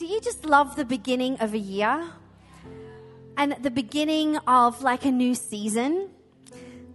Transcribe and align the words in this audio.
do 0.00 0.06
you 0.06 0.18
just 0.18 0.46
love 0.46 0.76
the 0.76 0.84
beginning 0.86 1.36
of 1.40 1.52
a 1.52 1.58
year? 1.58 2.02
And 3.36 3.54
the 3.60 3.70
beginning 3.70 4.38
of 4.46 4.82
like 4.82 5.04
a 5.04 5.10
new 5.10 5.34
season? 5.34 6.08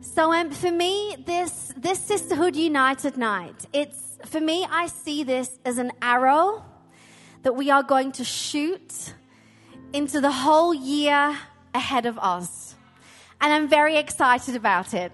So 0.02 0.34
um, 0.34 0.50
for 0.50 0.72
me, 0.72 1.16
this 1.24 1.72
this 1.78 2.00
Sisterhood 2.00 2.56
United 2.56 3.16
night, 3.16 3.68
it's 3.74 4.18
for 4.26 4.42
me, 4.42 4.66
I 4.68 4.88
see 4.88 5.24
this 5.24 5.60
as 5.64 5.78
an 5.78 5.92
arrow 6.02 6.66
that 7.44 7.54
we 7.56 7.70
are 7.70 7.84
going 7.84 8.12
to 8.14 8.24
shoot 8.24 9.14
into 9.94 10.20
the 10.20 10.32
whole 10.32 10.74
year 10.74 11.38
ahead 11.76 12.08
of 12.08 12.18
us. 12.18 12.74
And 13.40 13.54
I'm 13.54 13.68
very 13.68 13.98
excited 13.98 14.56
about 14.56 14.96
it. 14.96 15.12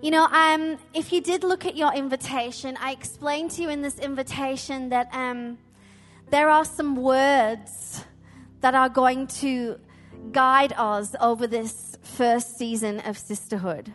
You 0.00 0.10
know, 0.10 0.24
um, 0.24 0.78
if 0.94 1.12
you 1.12 1.20
did 1.20 1.44
look 1.44 1.66
at 1.66 1.76
your 1.76 1.92
invitation, 1.92 2.78
I 2.80 2.92
explained 2.92 3.50
to 3.52 3.62
you 3.62 3.68
in 3.68 3.82
this 3.82 3.98
invitation 3.98 4.88
that 4.88 5.12
um, 5.12 5.58
there 6.32 6.48
are 6.48 6.64
some 6.64 6.96
words 6.96 8.06
that 8.62 8.74
are 8.74 8.88
going 8.88 9.26
to 9.26 9.78
guide 10.32 10.72
us 10.78 11.14
over 11.20 11.46
this 11.46 11.98
first 12.02 12.56
season 12.56 13.00
of 13.00 13.18
sisterhood. 13.18 13.92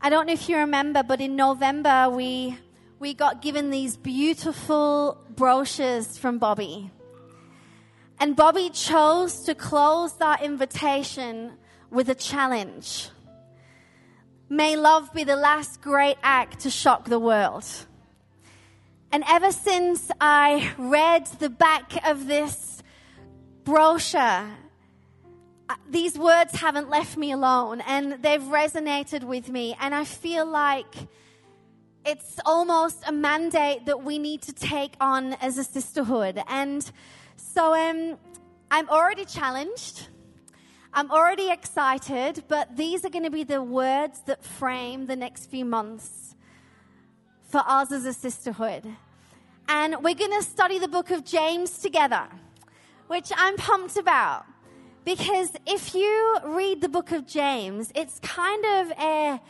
I 0.00 0.10
don't 0.10 0.26
know 0.26 0.32
if 0.32 0.48
you 0.48 0.58
remember, 0.58 1.02
but 1.02 1.20
in 1.20 1.34
November 1.34 2.08
we 2.08 2.56
we 3.00 3.14
got 3.14 3.42
given 3.42 3.70
these 3.70 3.96
beautiful 3.96 5.18
brochures 5.34 6.16
from 6.16 6.38
Bobbie. 6.38 6.92
And 8.20 8.36
Bobbie 8.36 8.70
chose 8.70 9.40
to 9.44 9.56
close 9.56 10.12
that 10.18 10.42
invitation 10.42 11.54
with 11.90 12.08
a 12.10 12.14
challenge. 12.14 13.08
May 14.48 14.76
love 14.76 15.12
be 15.12 15.24
the 15.24 15.36
last 15.36 15.80
great 15.82 16.18
act 16.22 16.60
to 16.60 16.70
shock 16.70 17.06
the 17.06 17.18
world. 17.18 17.64
And 19.12 19.24
ever 19.28 19.50
since 19.50 20.08
I 20.20 20.72
read 20.78 21.26
the 21.40 21.50
back 21.50 22.06
of 22.06 22.28
this 22.28 22.80
brochure, 23.64 24.20
uh, 25.68 25.74
these 25.88 26.16
words 26.16 26.54
haven't 26.54 26.90
left 26.90 27.16
me 27.16 27.32
alone 27.32 27.80
and 27.80 28.22
they've 28.22 28.40
resonated 28.40 29.24
with 29.24 29.48
me. 29.48 29.76
And 29.80 29.96
I 29.96 30.04
feel 30.04 30.46
like 30.46 30.94
it's 32.06 32.38
almost 32.46 33.02
a 33.04 33.10
mandate 33.10 33.86
that 33.86 34.04
we 34.04 34.20
need 34.20 34.42
to 34.42 34.52
take 34.52 34.94
on 35.00 35.32
as 35.34 35.58
a 35.58 35.64
sisterhood. 35.64 36.40
And 36.46 36.88
so 37.36 37.74
um, 37.74 38.16
I'm 38.70 38.88
already 38.88 39.24
challenged. 39.24 40.06
I'm 40.94 41.10
already 41.10 41.50
excited, 41.50 42.44
but 42.46 42.76
these 42.76 43.04
are 43.04 43.10
going 43.10 43.24
to 43.24 43.30
be 43.30 43.42
the 43.42 43.60
words 43.60 44.20
that 44.26 44.44
frame 44.44 45.06
the 45.06 45.16
next 45.16 45.46
few 45.46 45.64
months 45.64 46.29
for 47.50 47.62
us 47.66 47.90
as 47.90 48.04
a 48.04 48.12
sisterhood. 48.12 48.84
And 49.68 49.96
we're 50.02 50.14
going 50.14 50.32
to 50.32 50.42
study 50.42 50.78
the 50.78 50.88
book 50.88 51.10
of 51.10 51.24
James 51.24 51.78
together, 51.78 52.26
which 53.08 53.30
I'm 53.36 53.56
pumped 53.56 53.96
about. 53.96 54.46
Because 55.04 55.50
if 55.66 55.94
you 55.94 56.38
read 56.44 56.80
the 56.80 56.88
book 56.88 57.10
of 57.10 57.26
James, 57.26 57.90
it's 57.94 58.20
kind 58.20 58.64
of 58.64 58.92
a 58.98 59.40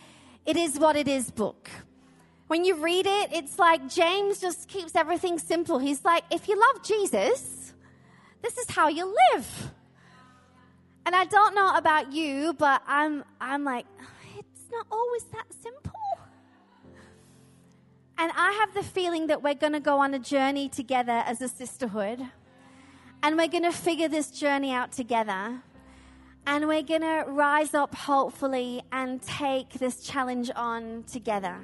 it 0.46 0.56
is 0.56 0.78
what 0.78 0.96
it 0.96 1.06
is 1.06 1.30
book. 1.30 1.68
When 2.46 2.64
you 2.64 2.76
read 2.76 3.06
it, 3.06 3.32
it's 3.32 3.58
like 3.58 3.88
James 3.88 4.40
just 4.40 4.68
keeps 4.68 4.96
everything 4.96 5.38
simple. 5.38 5.78
He's 5.78 6.04
like, 6.04 6.24
if 6.30 6.48
you 6.48 6.58
love 6.58 6.82
Jesus, 6.82 7.74
this 8.42 8.56
is 8.58 8.70
how 8.70 8.88
you 8.88 9.14
live. 9.32 9.70
And 11.06 11.14
I 11.14 11.24
don't 11.26 11.54
know 11.54 11.74
about 11.76 12.12
you, 12.12 12.54
but 12.54 12.82
I'm, 12.86 13.24
I'm 13.40 13.64
like, 13.64 13.86
it's 14.38 14.70
not 14.72 14.86
always 14.90 15.24
that 15.24 15.46
simple. 15.62 15.89
And 18.20 18.30
I 18.36 18.52
have 18.52 18.74
the 18.74 18.82
feeling 18.82 19.28
that 19.28 19.42
we're 19.42 19.54
going 19.54 19.72
to 19.72 19.80
go 19.80 20.00
on 20.00 20.12
a 20.12 20.18
journey 20.18 20.68
together 20.68 21.22
as 21.24 21.40
a 21.40 21.48
sisterhood. 21.48 22.20
And 23.22 23.38
we're 23.38 23.48
going 23.48 23.62
to 23.62 23.72
figure 23.72 24.08
this 24.08 24.30
journey 24.30 24.72
out 24.72 24.92
together. 24.92 25.62
And 26.46 26.68
we're 26.68 26.82
going 26.82 27.00
to 27.00 27.24
rise 27.26 27.72
up, 27.72 27.94
hopefully, 27.94 28.82
and 28.92 29.22
take 29.22 29.70
this 29.70 30.02
challenge 30.02 30.50
on 30.54 31.04
together. 31.04 31.56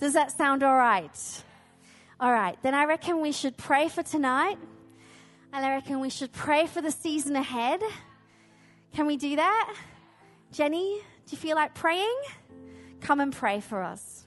Does 0.00 0.14
that 0.14 0.32
sound 0.32 0.64
all 0.64 0.74
right? 0.74 1.44
All 2.18 2.32
right, 2.32 2.60
then 2.64 2.74
I 2.74 2.86
reckon 2.86 3.20
we 3.20 3.30
should 3.30 3.56
pray 3.56 3.88
for 3.88 4.02
tonight. 4.02 4.58
And 5.52 5.64
I 5.64 5.70
reckon 5.70 6.00
we 6.00 6.10
should 6.10 6.32
pray 6.32 6.66
for 6.66 6.82
the 6.82 6.90
season 6.90 7.36
ahead. 7.36 7.80
Can 8.92 9.06
we 9.06 9.16
do 9.16 9.36
that? 9.36 9.76
Jenny, 10.50 11.00
do 11.26 11.30
you 11.30 11.38
feel 11.38 11.54
like 11.54 11.76
praying? 11.76 12.18
Come 13.00 13.20
and 13.20 13.32
pray 13.32 13.60
for 13.60 13.84
us. 13.84 14.25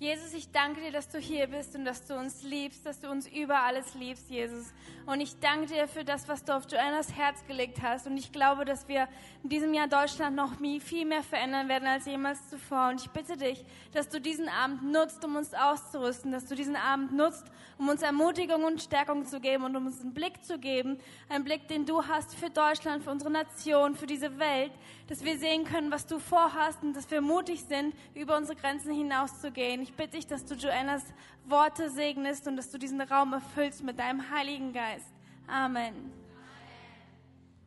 Jesus, 0.00 0.34
ich 0.34 0.50
danke 0.50 0.80
dir, 0.80 0.90
dass 0.90 1.08
du 1.08 1.18
hier 1.18 1.46
bist 1.46 1.76
und 1.76 1.84
dass 1.84 2.04
du 2.04 2.18
uns 2.18 2.42
liebst, 2.42 2.84
dass 2.84 2.98
du 2.98 3.08
uns 3.08 3.28
über 3.28 3.60
alles 3.62 3.94
liebst, 3.94 4.28
Jesus. 4.28 4.72
Und 5.06 5.20
ich 5.20 5.38
danke 5.38 5.66
dir 5.66 5.86
für 5.86 6.04
das, 6.04 6.26
was 6.26 6.44
du 6.44 6.52
auf 6.52 6.64
Joannas 6.68 7.14
Herz 7.14 7.46
gelegt 7.46 7.80
hast. 7.80 8.08
Und 8.08 8.16
ich 8.16 8.32
glaube, 8.32 8.64
dass 8.64 8.88
wir 8.88 9.06
in 9.44 9.50
diesem 9.50 9.72
Jahr 9.72 9.86
Deutschland 9.86 10.34
noch 10.34 10.50
viel 10.80 11.04
mehr 11.04 11.22
verändern 11.22 11.68
werden 11.68 11.86
als 11.86 12.06
jemals 12.06 12.50
zuvor. 12.50 12.88
Und 12.88 13.02
ich 13.02 13.10
bitte 13.10 13.36
dich, 13.36 13.64
dass 13.92 14.08
du 14.08 14.20
diesen 14.20 14.48
Abend 14.48 14.82
nutzt, 14.82 15.24
um 15.24 15.36
uns 15.36 15.54
auszurüsten, 15.54 16.32
dass 16.32 16.46
du 16.46 16.56
diesen 16.56 16.74
Abend 16.74 17.12
nutzt, 17.12 17.44
um 17.78 17.88
uns 17.88 18.02
Ermutigung 18.02 18.64
und 18.64 18.82
Stärkung 18.82 19.24
zu 19.24 19.40
geben 19.40 19.62
und 19.62 19.76
um 19.76 19.86
uns 19.86 20.00
einen 20.00 20.12
Blick 20.12 20.44
zu 20.44 20.58
geben, 20.58 20.98
einen 21.28 21.44
Blick, 21.44 21.68
den 21.68 21.86
du 21.86 22.04
hast 22.04 22.34
für 22.34 22.50
Deutschland, 22.50 23.04
für 23.04 23.10
unsere 23.10 23.30
Nation, 23.30 23.94
für 23.94 24.06
diese 24.06 24.40
Welt, 24.40 24.72
dass 25.06 25.24
wir 25.24 25.38
sehen 25.38 25.64
können, 25.64 25.92
was 25.92 26.06
du 26.06 26.18
vorhast 26.18 26.82
und 26.82 26.94
dass 26.94 27.10
wir 27.10 27.20
mutig 27.20 27.62
sind, 27.62 27.94
über 28.14 28.36
unsere 28.36 28.58
Grenzen 28.58 28.92
hinauszugehen. 28.92 29.83
Ich 29.84 29.92
bitte 29.92 30.12
dich, 30.12 30.26
dass 30.26 30.46
du 30.46 30.54
Joannas 30.54 31.02
Worte 31.44 31.90
segnest 31.90 32.48
und 32.48 32.56
dass 32.56 32.70
du 32.70 32.78
diesen 32.78 33.02
Raum 33.02 33.34
erfüllst 33.34 33.82
mit 33.82 33.98
deinem 33.98 34.30
Heiligen 34.30 34.72
Geist. 34.72 35.12
Amen. 35.46 36.10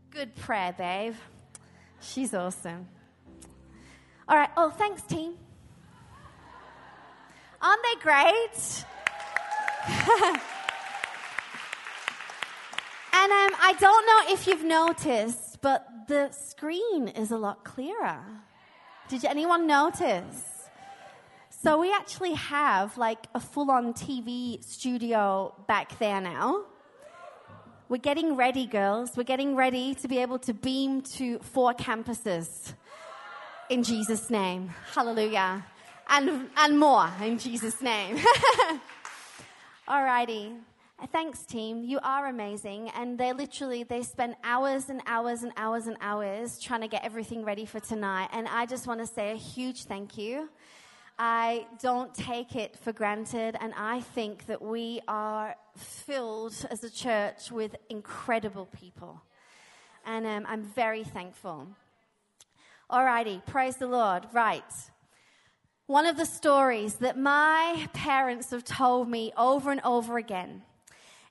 Good 0.10 0.34
prayer, 0.34 0.74
babe. 0.74 1.14
She's 2.02 2.34
awesome. 2.34 2.88
All 4.28 4.36
right. 4.36 4.50
Oh, 4.58 4.72
thanks, 4.72 5.04
team. 5.04 5.36
Aren't 7.62 7.84
they 7.84 8.02
great? 8.02 8.86
and 13.14 13.32
um, 13.32 13.54
I 13.62 13.76
don't 13.80 14.06
know 14.08 14.34
if 14.34 14.48
you've 14.48 14.66
noticed, 14.66 15.62
but 15.62 15.86
the 16.08 16.32
screen 16.32 17.10
is 17.10 17.30
a 17.30 17.38
lot 17.38 17.64
clearer. 17.64 18.24
Did 19.08 19.24
anyone 19.24 19.68
notice? 19.68 20.57
So 21.64 21.80
we 21.80 21.92
actually 21.92 22.34
have 22.34 23.00
like 23.00 23.26
a 23.34 23.40
full 23.40 23.72
on 23.72 23.94
TV 23.96 24.64
studio 24.64 25.56
back 25.68 25.98
there 25.98 26.22
now. 26.22 26.66
We're 27.90 27.98
getting 27.98 28.36
ready, 28.36 28.68
girls. 28.68 29.18
We're 29.18 29.24
getting 29.24 29.56
ready 29.56 29.96
to 29.96 30.08
be 30.08 30.20
able 30.20 30.38
to 30.40 30.54
beam 30.54 31.02
to 31.18 31.40
four 31.40 31.74
campuses 31.74 32.74
in 33.72 33.82
Jesus' 33.82 34.30
name. 34.30 34.70
Hallelujah. 34.94 35.66
And, 36.08 36.48
and 36.58 36.80
more 36.80 37.10
in 37.24 37.40
Jesus' 37.40 37.82
name. 37.82 38.20
Alrighty. 39.90 40.60
Thanks, 41.12 41.44
team. 41.44 41.84
You 41.84 42.00
are 42.04 42.28
amazing. 42.28 42.90
And 42.90 43.18
they 43.18 43.34
literally, 43.34 43.82
they 43.82 44.04
spend 44.04 44.36
hours 44.44 44.90
and 44.90 45.02
hours 45.08 45.42
and 45.42 45.54
hours 45.58 45.88
and 45.88 45.98
hours 46.02 46.60
trying 46.60 46.82
to 46.82 46.88
get 46.88 47.04
everything 47.04 47.44
ready 47.44 47.66
for 47.66 47.80
tonight. 47.80 48.30
And 48.32 48.48
I 48.48 48.68
just 48.68 48.86
want 48.86 49.00
to 49.00 49.08
say 49.08 49.32
a 49.32 49.36
huge 49.36 49.86
thank 49.86 50.20
you. 50.20 50.50
I 51.20 51.66
don't 51.82 52.14
take 52.14 52.56
it 52.56 52.78
for 52.78 52.94
granted, 52.94 53.58
and 53.60 53.74
I 53.76 54.02
think 54.02 54.46
that 54.46 54.62
we 54.62 55.02
are 55.08 55.56
filled 55.76 56.54
as 56.70 56.84
a 56.84 56.92
church 56.92 57.52
with 57.52 57.76
incredible 57.90 58.68
people. 58.68 59.24
And 60.06 60.28
um, 60.28 60.46
I'm 60.48 60.62
very 60.62 61.04
thankful. 61.04 61.70
Alrighty, 62.92 63.44
praise 63.48 63.78
the 63.78 63.88
Lord. 63.88 64.28
Right. 64.32 64.64
One 65.88 66.06
of 66.06 66.18
the 66.18 66.26
stories 66.26 66.96
that 66.96 67.18
my 67.18 67.90
parents 67.94 68.52
have 68.52 68.64
told 68.64 69.10
me 69.10 69.34
over 69.36 69.72
and 69.72 69.82
over 69.84 70.18
again 70.18 70.62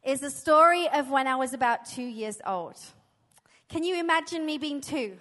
is 0.02 0.20
the 0.20 0.30
story 0.30 0.88
of 0.88 1.10
when 1.10 1.28
I 1.28 1.36
was 1.36 1.54
about 1.54 1.84
two 1.84 2.02
years 2.02 2.40
old. 2.44 2.76
Can 3.68 3.84
you 3.84 4.00
imagine 4.00 4.44
me 4.44 4.58
being 4.58 4.80
two? 4.80 5.18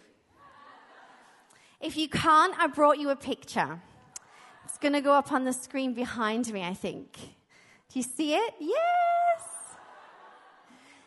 If 1.80 1.98
you 1.98 2.10
can't, 2.10 2.58
I 2.58 2.68
brought 2.68 2.98
you 2.98 3.10
a 3.10 3.16
picture. 3.16 3.80
Going 4.86 4.94
to 4.94 5.02
go 5.02 5.14
up 5.14 5.32
on 5.32 5.46
the 5.46 5.52
screen 5.52 5.96
behind 5.96 6.54
me, 6.54 6.62
I 6.64 6.76
think. 6.76 7.12
Do 7.16 7.94
you 7.94 8.04
see 8.04 8.36
it? 8.36 8.54
Yes. 8.60 9.42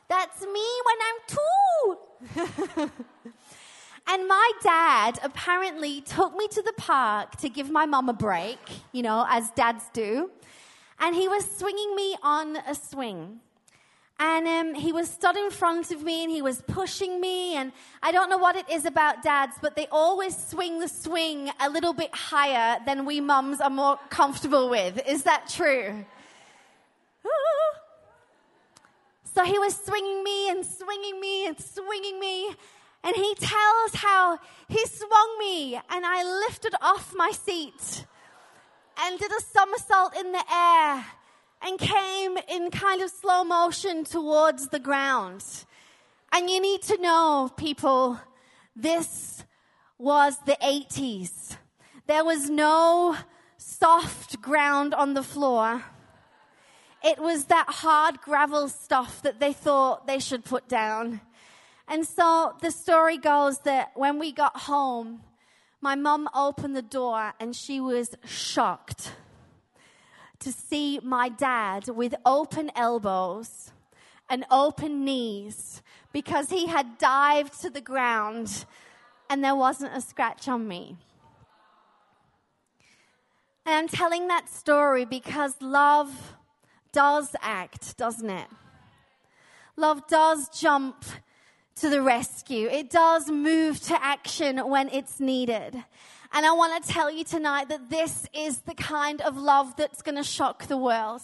That's 0.09 0.43
me 0.43 0.67
when 0.89 0.97
I'm 1.07 1.19
two. 2.75 2.91
and 4.09 4.27
my 4.27 4.53
dad 4.65 5.21
apparently 5.23 6.01
took 6.01 6.37
me 6.37 6.49
to 6.49 6.61
the 6.61 6.73
park 6.77 7.37
to 7.37 7.49
give 7.49 7.71
my 7.71 7.87
mom 7.87 8.09
a 8.09 8.13
break, 8.13 8.59
you 8.91 9.03
know, 9.03 9.25
as 9.31 9.53
dads 9.53 9.85
do. 9.93 10.33
And 10.99 11.15
he 11.15 11.29
was 11.29 11.49
swinging 11.49 11.95
me 11.95 12.17
on 12.21 12.57
a 12.57 12.75
swing. 12.75 13.39
And 14.21 14.49
um, 14.49 14.75
he 14.75 14.91
was 14.93 15.09
stood 15.09 15.37
in 15.37 15.51
front 15.51 15.93
of 15.93 16.03
me 16.03 16.25
and 16.25 16.31
he 16.31 16.43
was 16.43 16.61
pushing 16.63 17.21
me. 17.21 17.55
And 17.55 17.71
I 18.03 18.11
don't 18.11 18.29
know 18.29 18.39
what 18.39 18.57
it 18.57 18.69
is 18.69 18.85
about 18.85 19.23
dads, 19.23 19.55
but 19.63 19.77
they 19.77 19.87
always 19.93 20.37
swing 20.37 20.81
the 20.81 20.89
swing 20.89 21.51
a 21.61 21.71
little 21.71 21.93
bit 21.93 22.13
higher 22.13 22.81
than 22.85 23.05
we 23.05 23.21
mums 23.21 23.61
are 23.61 23.71
more 23.71 23.97
comfortable 24.11 24.69
with. 24.69 25.01
Is 25.07 25.23
that 25.23 25.49
true? 25.49 26.05
so 29.35 29.45
he 29.45 29.57
was 29.61 29.77
swinging 29.77 30.25
me 30.25 30.51
and 30.51 30.67
swinging 30.67 31.21
me 31.21 31.47
and 31.47 31.61
swinging 31.61 32.19
me. 32.19 32.51
And 33.05 33.15
he 33.15 33.35
tells 33.37 33.95
how 33.95 34.41
he 34.69 34.85
swung 34.87 35.37
me 35.39 35.77
and 35.77 36.05
I 36.05 36.25
lifted 36.49 36.75
off 36.83 37.15
my 37.15 37.31
seat 37.31 38.05
and 39.01 39.17
did 39.17 39.31
a 39.31 39.41
somersault 39.41 40.17
in 40.19 40.33
the 40.33 40.43
air 40.53 41.07
and 41.63 41.79
came 41.79 42.39
in 42.49 42.71
kind 42.71 43.03
of 43.03 43.11
slow 43.11 43.45
motion 43.45 44.05
towards 44.05 44.69
the 44.69 44.79
ground. 44.79 45.45
And 46.33 46.49
you 46.51 46.61
need 46.61 46.83
to 46.83 47.01
know, 47.01 47.51
people, 47.57 48.21
this 48.77 49.45
was 49.99 50.39
the 50.47 50.57
80s. 50.63 51.57
There 52.07 52.25
was 52.25 52.49
no 52.49 53.17
soft 53.57 54.41
ground 54.41 54.95
on 54.95 55.15
the 55.15 55.23
floor. 55.23 55.83
It 57.03 57.19
was 57.19 57.47
that 57.47 57.67
hard 57.69 58.21
gravel 58.21 58.69
stuff 58.69 59.23
that 59.23 59.41
they 59.41 59.53
thought 59.53 60.07
they 60.07 60.19
should 60.19 60.45
put 60.45 60.69
down. 60.69 61.21
And 61.87 62.07
so 62.07 62.55
the 62.61 62.71
story 62.71 63.17
goes 63.17 63.61
that 63.61 63.93
when 63.95 64.19
we 64.19 64.33
got 64.33 64.57
home, 64.57 65.21
my 65.81 65.95
mum 65.95 66.29
opened 66.35 66.77
the 66.77 66.83
door 66.83 67.33
and 67.41 67.55
she 67.55 67.81
was 67.81 68.15
shocked 68.25 69.13
to 70.41 70.53
see 70.53 71.01
my 71.03 71.29
dad 71.29 71.89
with 71.89 72.15
open 72.25 72.71
elbows 72.75 73.73
and 74.31 74.45
open 74.51 75.05
knees 75.05 75.83
because 76.13 76.51
he 76.51 76.67
had 76.67 76.99
dived 76.99 77.61
to 77.61 77.71
the 77.71 77.81
ground 77.81 78.65
and 79.31 79.43
there 79.43 79.57
wasn't 79.57 79.97
a 79.97 80.01
scratch 80.01 80.49
on 80.49 80.67
me. 80.67 80.97
And 83.67 83.75
I'm 83.75 83.89
telling 83.89 84.29
that 84.29 84.49
story 84.49 85.05
because 85.05 85.55
love 85.61 86.35
does 86.93 87.37
act, 87.43 87.97
doesn't 87.99 88.31
it? 88.31 88.49
Love 89.77 90.07
does 90.09 90.49
jump 90.49 91.05
to 91.81 91.89
the 91.89 92.03
rescue. 92.03 92.69
It 92.69 92.91
does 92.91 93.31
move 93.31 93.81
to 93.83 94.05
action 94.05 94.59
when 94.69 94.89
it's 94.89 95.21
needed. 95.21 95.83
And 96.33 96.45
I 96.45 96.53
want 96.53 96.83
to 96.83 96.93
tell 96.93 97.11
you 97.11 97.25
tonight 97.25 97.69
that 97.69 97.89
this 97.89 98.27
is 98.35 98.59
the 98.59 98.75
kind 98.75 99.21
of 99.23 99.37
love 99.37 99.77
that's 99.77 100.03
going 100.03 100.17
to 100.17 100.23
shock 100.23 100.67
the 100.67 100.77
world. 100.77 101.23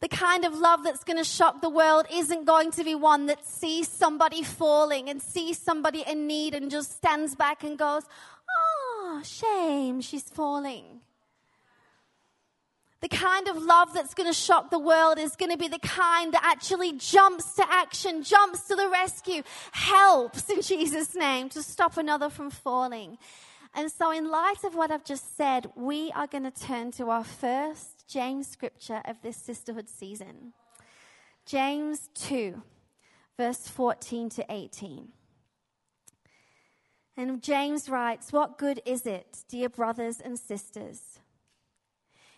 The 0.00 0.08
kind 0.08 0.44
of 0.44 0.58
love 0.58 0.82
that's 0.82 1.04
going 1.04 1.18
to 1.18 1.24
shock 1.24 1.60
the 1.60 1.68
world 1.68 2.06
isn't 2.10 2.46
going 2.46 2.70
to 2.72 2.84
be 2.84 2.94
one 2.94 3.26
that 3.26 3.46
sees 3.46 3.86
somebody 3.86 4.42
falling 4.42 5.10
and 5.10 5.20
sees 5.20 5.58
somebody 5.58 6.02
in 6.06 6.26
need 6.26 6.54
and 6.54 6.70
just 6.70 6.96
stands 6.96 7.34
back 7.34 7.62
and 7.62 7.78
goes, 7.78 8.02
Oh, 8.48 9.20
shame, 9.22 10.00
she's 10.00 10.22
falling. 10.22 11.00
The 13.00 13.08
kind 13.08 13.48
of 13.48 13.56
love 13.56 13.94
that's 13.94 14.12
going 14.12 14.28
to 14.28 14.38
shock 14.38 14.70
the 14.70 14.78
world 14.78 15.18
is 15.18 15.34
going 15.34 15.50
to 15.50 15.56
be 15.56 15.68
the 15.68 15.78
kind 15.78 16.34
that 16.34 16.42
actually 16.44 16.92
jumps 16.92 17.54
to 17.54 17.64
action, 17.70 18.22
jumps 18.22 18.68
to 18.68 18.76
the 18.76 18.88
rescue, 18.88 19.42
helps 19.72 20.50
in 20.50 20.60
Jesus' 20.62 21.14
name 21.14 21.48
to 21.50 21.62
stop 21.62 21.96
another 21.96 22.28
from 22.28 22.50
falling. 22.50 23.16
And 23.74 23.90
so, 23.90 24.10
in 24.10 24.30
light 24.30 24.64
of 24.64 24.74
what 24.74 24.90
I've 24.90 25.04
just 25.04 25.36
said, 25.36 25.70
we 25.76 26.10
are 26.12 26.26
going 26.26 26.44
to 26.44 26.50
turn 26.50 26.90
to 26.92 27.08
our 27.08 27.24
first 27.24 28.04
James 28.08 28.48
scripture 28.48 29.00
of 29.04 29.22
this 29.22 29.36
sisterhood 29.36 29.88
season 29.88 30.52
James 31.46 32.10
2, 32.14 32.62
verse 33.36 33.66
14 33.68 34.28
to 34.30 34.46
18. 34.50 35.08
And 37.16 37.42
James 37.42 37.88
writes, 37.88 38.32
What 38.32 38.58
good 38.58 38.80
is 38.84 39.06
it, 39.06 39.44
dear 39.48 39.68
brothers 39.68 40.20
and 40.20 40.38
sisters, 40.38 41.19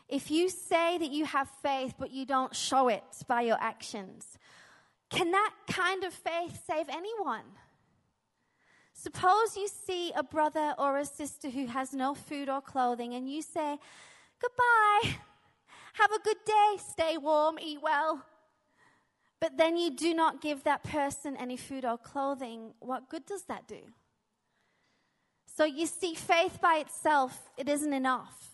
if 0.09 0.31
you 0.31 0.49
say 0.49 0.99
that 0.99 1.11
you 1.11 1.25
have 1.25 1.49
faith 1.63 1.95
but 1.99 2.11
you 2.11 2.27
don't 2.27 2.55
show 2.55 2.89
it 2.89 3.05
by 3.27 3.43
your 3.43 3.59
actions? 3.61 4.39
Can 5.11 5.31
that 5.33 5.53
kind 5.69 6.05
of 6.05 6.13
faith 6.13 6.63
save 6.67 6.89
anyone? 6.89 7.45
Suppose 8.95 9.57
you 9.57 9.69
see 9.69 10.13
a 10.15 10.23
brother 10.23 10.75
or 10.79 10.99
a 10.99 11.05
sister 11.05 11.51
who 11.51 11.67
has 11.67 11.93
no 11.93 12.15
food 12.15 12.49
or 12.49 12.61
clothing, 12.61 13.15
and 13.15 13.29
you 13.29 13.43
say, 13.43 13.79
Goodbye, 14.41 15.17
have 15.95 16.13
a 16.13 16.19
good 16.21 16.37
day, 16.47 16.77
stay 16.79 17.19
warm, 17.19 17.59
eat 17.61 17.81
well. 17.83 18.25
But 19.41 19.57
then 19.57 19.77
you 19.77 19.91
do 19.91 20.15
not 20.15 20.41
give 20.41 20.65
that 20.65 20.85
person 20.85 21.37
any 21.37 21.57
food 21.57 21.85
or 21.85 21.99
clothing. 21.99 22.75
What 22.79 23.09
good 23.09 23.27
does 23.27 23.43
that 23.45 23.67
do? 23.67 23.81
So 25.57 25.65
you 25.65 25.87
see, 25.87 26.15
faith 26.15 26.61
by 26.61 26.77
itself, 26.77 27.51
it 27.57 27.69
isn't 27.69 27.93
enough. 27.93 28.52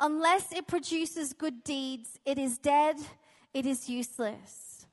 Unless 0.00 0.52
it 0.52 0.66
produces 0.66 1.32
good 1.32 1.64
deeds, 1.64 2.18
it 2.24 2.38
is 2.38 2.58
dead, 2.58 2.96
it 3.52 3.66
is 3.66 3.88
useless. 3.88 4.86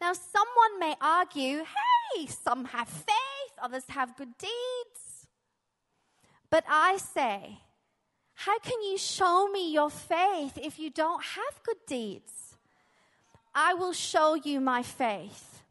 Now, 0.00 0.12
someone 0.12 0.78
may 0.78 0.94
argue, 1.00 1.64
hey, 1.64 2.26
some 2.26 2.66
have 2.66 2.88
faith, 2.88 3.52
others 3.60 3.84
have 3.88 4.16
good 4.16 4.38
deeds. 4.38 5.26
But 6.48 6.64
I 6.68 6.98
say, 6.98 7.58
how 8.34 8.58
can 8.60 8.80
you 8.82 8.98
show 8.98 9.48
me 9.48 9.72
your 9.72 9.90
faith 9.90 10.58
if 10.62 10.78
you 10.78 10.90
don't 10.90 11.24
have 11.24 11.62
good 11.64 11.84
deeds? 11.86 12.56
I 13.54 13.74
will 13.74 13.94
show 13.94 14.34
you 14.34 14.60
my 14.60 14.82
faith 14.82 15.62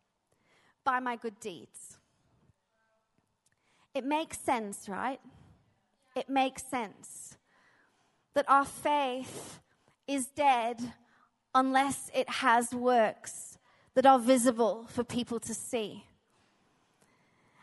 by 0.83 0.99
my 0.99 1.15
good 1.15 1.39
deeds. 1.39 1.97
It 3.93 4.03
makes 4.03 4.37
sense, 4.39 4.89
right? 4.89 5.21
It 6.15 6.27
makes 6.27 6.63
sense 6.63 7.34
that 8.35 8.45
our 8.47 8.65
faith 8.65 9.59
is 10.07 10.27
dead 10.27 10.93
unless 11.55 12.11
it 12.13 12.29
has 12.29 12.73
works 12.73 13.57
that 13.95 14.05
are 14.05 14.19
visible 14.19 14.85
for 14.89 15.03
people 15.03 15.39
to 15.39 15.53
see. 15.53 16.03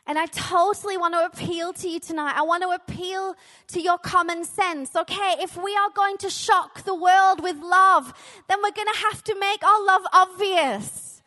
And 0.07 0.19
I 0.19 0.27
totally 0.27 0.97
want 0.97 1.15
to 1.15 1.25
appeal 1.25 1.73
to 1.75 1.89
you 1.89 2.01
tonight. 2.01 2.35
I 2.37 2.43
want 2.43 2.65
to 2.65 2.71
appeal 2.71 3.37
to 3.69 3.81
your 3.81 3.99
common 3.99 4.45
sense. 4.45 4.97
Okay, 4.97 5.37
if 5.39 5.57
we 5.57 5.77
are 5.77 5.91
going 5.95 6.17
to 6.19 6.31
shock 6.31 6.83
the 6.83 6.95
world 6.95 7.41
with 7.41 7.57
love, 7.59 8.13
then 8.49 8.59
we're 8.63 8.73
going 8.73 8.93
to 8.93 9.01
have 9.11 9.23
to 9.25 9.39
make 9.39 9.63
our 9.63 9.87
love 9.87 10.03
obvious. 10.13 11.23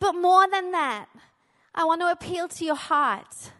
But 0.00 0.12
more 0.12 0.48
than 0.50 0.72
that, 0.72 1.06
I 1.74 1.84
want 1.84 2.00
to 2.00 2.10
appeal 2.10 2.48
to 2.48 2.64
your 2.64 2.74
heart. 2.74 3.52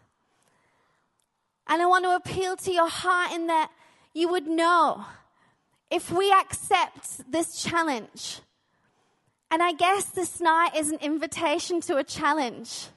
And 1.67 1.81
I 1.81 1.85
want 1.85 2.03
to 2.03 2.15
appeal 2.15 2.57
to 2.57 2.71
your 2.71 2.89
heart 2.89 3.31
in 3.31 3.47
that 3.47 3.71
you 4.13 4.27
would 4.29 4.47
know 4.47 5.05
if 5.89 6.11
we 6.11 6.31
accept 6.31 7.31
this 7.31 7.61
challenge. 7.61 8.41
And 9.51 9.63
I 9.63 9.73
guess 9.73 10.05
this 10.05 10.39
night 10.39 10.75
is 10.75 10.91
an 10.91 10.99
invitation 11.01 11.81
to 11.81 11.97
a 11.97 12.03
challenge 12.03 12.89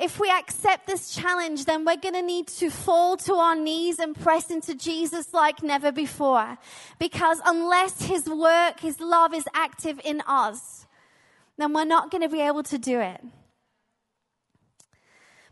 if 0.00 0.18
we 0.18 0.30
accept 0.30 0.86
this 0.86 1.14
challenge, 1.14 1.66
then 1.66 1.84
we're 1.84 1.96
going 1.96 2.14
to 2.14 2.22
need 2.22 2.48
to 2.48 2.70
fall 2.70 3.18
to 3.18 3.34
our 3.34 3.54
knees 3.54 3.98
and 3.98 4.18
press 4.18 4.50
into 4.50 4.74
Jesus 4.74 5.34
like 5.34 5.62
never 5.62 5.92
before. 5.92 6.56
Because 6.98 7.40
unless 7.44 8.02
His 8.02 8.26
work, 8.26 8.80
His 8.80 8.98
love 8.98 9.34
is 9.34 9.44
active 9.54 10.00
in 10.02 10.22
us, 10.26 10.86
then 11.58 11.74
we're 11.74 11.84
not 11.84 12.10
going 12.10 12.22
to 12.22 12.30
be 12.30 12.40
able 12.40 12.62
to 12.64 12.78
do 12.78 12.98
it. 12.98 13.20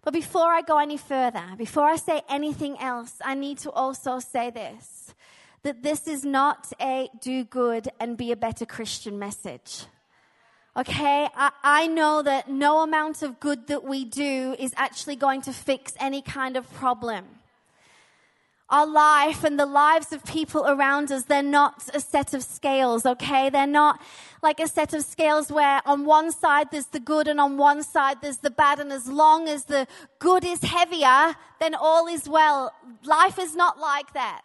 But 0.03 0.13
before 0.13 0.51
I 0.53 0.63
go 0.63 0.79
any 0.79 0.97
further, 0.97 1.45
before 1.57 1.85
I 1.85 1.97
say 1.97 2.23
anything 2.29 2.79
else, 2.81 3.15
I 3.25 3.35
need 3.35 3.59
to 3.59 3.71
also 3.71 4.19
say 4.19 4.51
this 4.51 5.15
that 5.63 5.83
this 5.83 6.07
is 6.07 6.25
not 6.25 6.73
a 6.81 7.11
do 7.21 7.43
good 7.45 7.89
and 7.99 8.17
be 8.17 8.31
a 8.31 8.37
better 8.37 8.65
Christian 8.65 9.19
message. 9.19 9.87
Okay, 10.77 11.29
I, 11.35 11.51
I, 11.65 11.87
know 11.89 12.23
that 12.23 12.49
no 12.49 12.83
amount 12.85 13.25
of 13.25 13.41
good 13.41 13.67
that 13.67 13.83
we 13.83 14.05
do 14.05 14.55
is 14.61 14.73
actually 14.77 15.17
going 15.17 15.43
to 15.43 15.53
fix 15.53 15.95
any 15.99 16.23
kind 16.23 16.57
of 16.57 16.73
problem. 16.75 17.25
Our 18.71 18.87
life 18.87 19.45
and 19.45 19.59
the 19.59 19.65
lives 19.65 20.13
of 20.13 20.25
people 20.25 20.67
around 20.67 21.11
us, 21.11 21.25
they're 21.25 21.43
not 21.43 21.89
a 21.95 22.01
set 22.01 22.35
of 22.35 22.43
scales, 22.43 23.07
okay? 23.07 23.49
They're 23.49 23.67
not 23.67 24.01
like 24.43 24.61
a 24.61 24.69
set 24.69 24.93
of 24.93 25.05
scales 25.05 25.51
where 25.51 25.81
on 25.87 26.05
one 26.05 26.31
side 26.31 26.71
there's 26.71 26.87
the 26.87 27.01
good 27.01 27.29
and 27.29 27.41
on 27.41 27.57
one 27.57 27.83
side 27.83 28.19
there's 28.21 28.39
the 28.39 28.51
bad. 28.51 28.79
And 28.79 28.93
as 28.93 29.09
long 29.09 29.49
as 29.49 29.65
the 29.65 29.87
good 30.19 30.45
is 30.45 30.63
heavier, 30.63 31.35
then 31.61 31.75
all 31.75 32.07
is 32.09 32.29
well. 32.29 32.73
Life 33.05 33.39
is 33.39 33.57
not 33.57 33.79
like 33.79 34.13
that. 34.13 34.43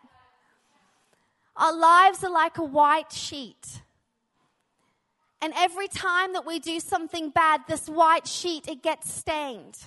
Our 1.58 1.76
lives 1.76 2.24
are 2.24 2.32
like 2.32 2.58
a 2.58 2.64
white 2.64 3.12
sheet. 3.12 3.82
And 5.42 5.54
every 5.58 5.90
time 5.90 6.32
that 6.32 6.46
we 6.46 6.60
do 6.60 6.80
something 6.80 7.30
bad, 7.30 7.62
this 7.68 7.90
white 7.90 8.26
sheet, 8.26 8.70
it 8.70 8.82
gets 8.82 9.14
stained. 9.14 9.78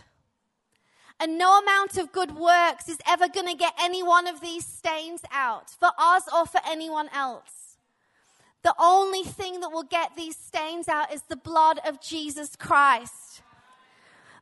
And 1.19 1.39
no 1.39 1.59
amount 1.59 1.97
of 1.97 2.13
good 2.13 2.37
works 2.37 2.89
is 2.89 2.99
ever 3.07 3.29
going 3.29 3.47
to 3.47 3.57
get 3.57 3.73
any 3.81 4.03
one 4.03 4.27
of 4.27 4.41
these 4.41 4.67
stains 4.67 5.23
out 5.33 5.71
for 5.71 5.91
us 5.99 6.25
or 6.33 6.47
for 6.47 6.61
anyone 6.69 7.09
else. 7.15 7.79
The 8.63 8.75
only 8.79 9.23
thing 9.23 9.61
that 9.61 9.71
will 9.71 9.85
get 9.85 10.17
these 10.17 10.37
stains 10.37 10.89
out 10.89 11.13
is 11.13 11.23
the 11.23 11.37
blood 11.37 11.79
of 11.87 12.01
Jesus 12.01 12.57
Christ. 12.57 13.43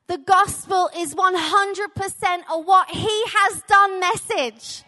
The 0.07 0.19
gospel 0.19 0.91
is 0.97 1.15
100% 1.15 2.43
a 2.51 2.59
what 2.59 2.91
he 2.91 3.25
has 3.27 3.63
done 3.63 4.01
message. 4.01 4.83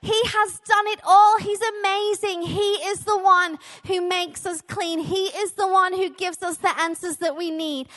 He 0.00 0.20
has 0.24 0.60
done 0.60 0.86
it 0.88 1.00
all. 1.06 1.38
He's 1.38 1.60
amazing. 1.60 2.42
He 2.42 2.72
is 2.88 3.00
the 3.00 3.18
one 3.18 3.58
who 3.86 4.06
makes 4.06 4.46
us 4.46 4.60
clean. 4.62 5.00
He 5.00 5.26
is 5.26 5.52
the 5.52 5.68
one 5.68 5.92
who 5.92 6.10
gives 6.10 6.42
us 6.42 6.58
the 6.58 6.78
answers 6.78 7.16
that 7.16 7.36
we 7.36 7.50
need. 7.50 7.88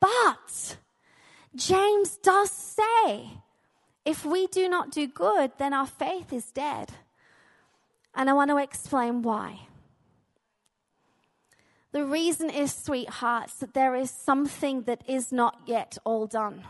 But 0.00 0.76
James 1.54 2.16
does 2.18 2.50
say, 2.50 3.30
if 4.04 4.24
we 4.24 4.46
do 4.46 4.68
not 4.68 4.90
do 4.90 5.06
good, 5.06 5.52
then 5.58 5.74
our 5.74 5.86
faith 5.86 6.32
is 6.32 6.50
dead. 6.52 6.90
And 8.14 8.30
I 8.30 8.32
want 8.32 8.50
to 8.50 8.56
explain 8.56 9.22
why. 9.22 9.66
The 11.92 12.04
reason 12.04 12.50
is, 12.50 12.72
sweethearts, 12.72 13.54
that 13.54 13.74
there 13.74 13.96
is 13.96 14.10
something 14.10 14.82
that 14.82 15.02
is 15.08 15.32
not 15.32 15.60
yet 15.66 15.98
all 16.04 16.26
done. 16.26 16.62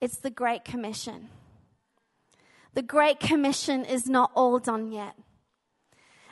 It's 0.00 0.18
the 0.18 0.30
Great 0.30 0.64
Commission. 0.64 1.28
The 2.74 2.82
Great 2.82 3.20
Commission 3.20 3.84
is 3.84 4.06
not 4.06 4.30
all 4.34 4.58
done 4.58 4.92
yet. 4.92 5.14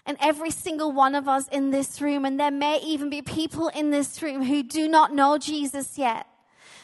And 0.04 0.16
every 0.20 0.50
single 0.50 0.92
one 0.92 1.14
of 1.14 1.26
us 1.26 1.48
in 1.48 1.70
this 1.70 2.00
room, 2.00 2.24
and 2.24 2.38
there 2.38 2.50
may 2.50 2.80
even 2.80 3.10
be 3.10 3.22
people 3.22 3.68
in 3.68 3.90
this 3.90 4.22
room 4.22 4.44
who 4.44 4.62
do 4.62 4.86
not 4.86 5.12
know 5.12 5.38
Jesus 5.38 5.98
yet. 5.98 6.26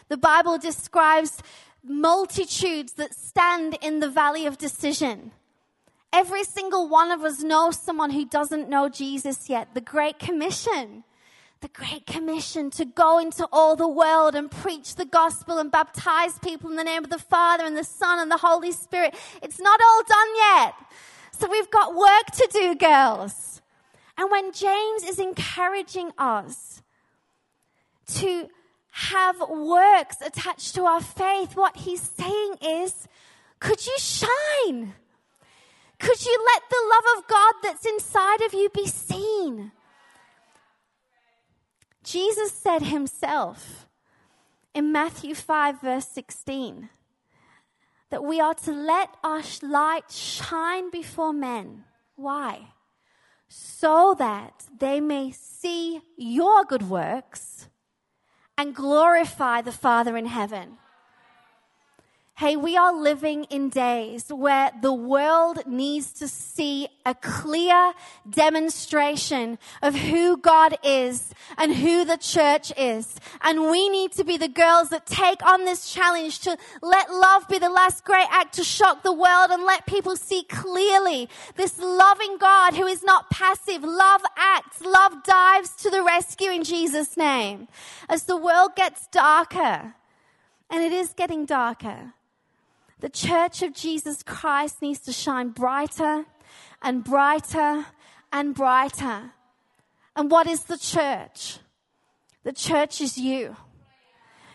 The 0.09 0.17
Bible 0.17 0.59
describes 0.59 1.43
multitudes 1.85 2.95
that 2.95 3.15
stand 3.15 3.77
in 3.81 4.01
the 4.01 4.09
valley 4.09 4.47
of 4.47 4.59
decision. 4.59 5.33
Every 6.13 6.45
single 6.45 6.89
one 6.89 7.11
of 7.11 7.23
us 7.23 7.43
knows 7.43 7.81
someone 7.81 8.11
who 8.11 8.27
doesn't 8.27 8.69
know 8.69 8.89
Jesus 8.89 9.49
yet. 9.49 9.75
The 9.75 9.81
Great 9.81 10.19
Commission. 10.19 11.05
The 11.61 11.69
Great 11.69 12.07
Commission 12.07 12.71
to 12.73 12.85
go 12.85 13.19
into 13.19 13.49
all 13.53 13.77
the 13.77 13.89
world 13.89 14.35
and 14.35 14.51
preach 14.51 14.97
the 14.97 15.05
gospel 15.05 15.59
and 15.59 15.71
baptize 15.71 16.39
people 16.41 16.69
in 16.71 16.77
the 16.77 16.85
name 16.85 17.05
of 17.05 17.11
the 17.11 17.19
Father 17.19 17.65
and 17.65 17.77
the 17.77 17.85
Son 17.85 18.19
and 18.19 18.31
the 18.31 18.37
Holy 18.37 18.73
Spirit. 18.73 19.15
It's 19.43 19.61
not 19.61 19.81
all 19.81 20.03
done 20.03 20.29
yet. 20.37 20.75
So 21.31 21.49
we've 21.49 21.71
got 21.71 21.95
work 21.95 22.27
to 22.35 22.49
do, 22.53 22.75
girls. 22.75 23.63
And 24.19 24.31
when 24.31 24.53
James 24.53 25.05
is 25.05 25.19
encouraging 25.19 26.13
us 26.19 26.83
to 28.15 28.49
have 28.93 29.41
works 29.49 30.21
attached 30.21 30.75
to 30.75 30.85
our 30.85 31.01
faith, 31.01 31.57
what 31.57 31.79
he's 31.79 32.03
saying 32.03 32.55
is, 32.63 33.09
could 33.59 33.87
you 33.87 33.97
shine? 33.99 34.95
Could 35.99 36.27
you 36.27 36.47
let 36.55 36.63
the 36.69 36.91
love 36.91 37.19
of 37.19 37.27
God 37.27 37.55
that's 37.63 37.87
inside 37.87 38.43
of 38.43 38.53
you 38.53 38.69
be 38.69 38.87
seen? 38.87 39.73
Jesus 42.05 42.53
said 42.53 42.83
himself 42.83 43.87
in 44.75 44.93
Matthew 44.93 45.35
5, 45.35 45.81
verse 45.81 46.09
16, 46.09 46.91
that 48.11 48.25
we 48.25 48.41
are 48.41 48.55
to 48.55 48.73
let 48.73 49.17
our 49.25 49.43
light 49.63 50.11
shine 50.11 50.91
before 50.91 51.33
men. 51.33 51.85
Why? 52.17 52.69
So 53.49 54.15
that 54.19 54.65
they 54.79 55.01
may 55.01 55.31
see 55.31 56.03
your 56.17 56.65
good 56.65 56.91
works 56.91 57.69
and 58.57 58.75
glorify 58.75 59.61
the 59.61 59.73
Father 59.73 60.17
in 60.17 60.27
heaven. 60.27 60.79
Hey, 62.35 62.57
we 62.57 62.77
are 62.77 62.93
living 62.93 63.45
in 63.45 63.69
days 63.69 64.33
where 64.33 64.73
the 64.81 64.93
world 64.93 65.65
needs 65.67 66.13
to 66.15 66.27
see 66.27 66.89
a 67.07 67.15
clear 67.15 67.93
demonstration 68.29 69.59
of 69.81 69.95
who 69.95 70.39
God 70.39 70.77
is 70.83 71.33
and 71.57 71.73
who 71.75 72.05
the 72.05 72.17
church 72.17 72.73
is. 72.77 73.17
And 73.43 73.71
we 73.71 73.89
need 73.91 74.13
to 74.13 74.25
be 74.25 74.39
the 74.39 74.49
girls 74.49 74.89
that 74.89 75.07
take 75.07 75.45
on 75.47 75.67
this 75.67 75.93
challenge 75.93 76.41
to 76.41 76.57
let 76.81 77.13
love 77.13 77.47
be 77.49 77.59
the 77.59 77.71
last 77.71 78.05
great 78.05 78.27
act 78.31 78.55
to 78.55 78.65
shock 78.65 79.03
the 79.03 79.13
world 79.13 79.51
and 79.51 79.63
let 79.63 79.87
people 79.87 80.17
see 80.17 80.43
clearly 80.43 81.29
this 81.55 81.79
loving 81.79 82.39
God 82.39 82.75
who 82.75 82.87
is 82.87 83.05
not 83.05 83.31
passive. 83.31 83.85
Love 83.85 84.23
acts, 84.37 84.81
love 84.81 85.23
dives 85.23 85.77
to 85.83 85.91
the 85.91 86.03
rescue 86.03 86.51
in 86.51 86.65
Jesus' 86.65 87.17
name. 87.17 87.69
As 88.09 88.25
the 88.25 88.39
world 88.39 88.75
gets 88.75 89.07
darker, 89.09 89.95
and 90.71 90.83
it 90.83 90.93
is 90.93 91.13
getting 91.13 91.45
darker, 91.45 92.15
the 93.03 93.09
church 93.09 93.63
of 93.63 93.75
Jesus 93.75 94.23
Christ 94.23 94.81
needs 94.81 95.01
to 95.01 95.13
shine 95.13 95.49
brighter 95.49 96.25
and 96.81 97.03
brighter 97.03 97.87
and 98.33 98.55
brighter. 98.55 99.33
And 100.15 100.31
what 100.31 100.47
is 100.47 100.63
the 100.63 100.79
church? 100.79 101.59
The 102.45 102.53
church 102.53 103.01
is 103.01 103.19
you. 103.19 103.57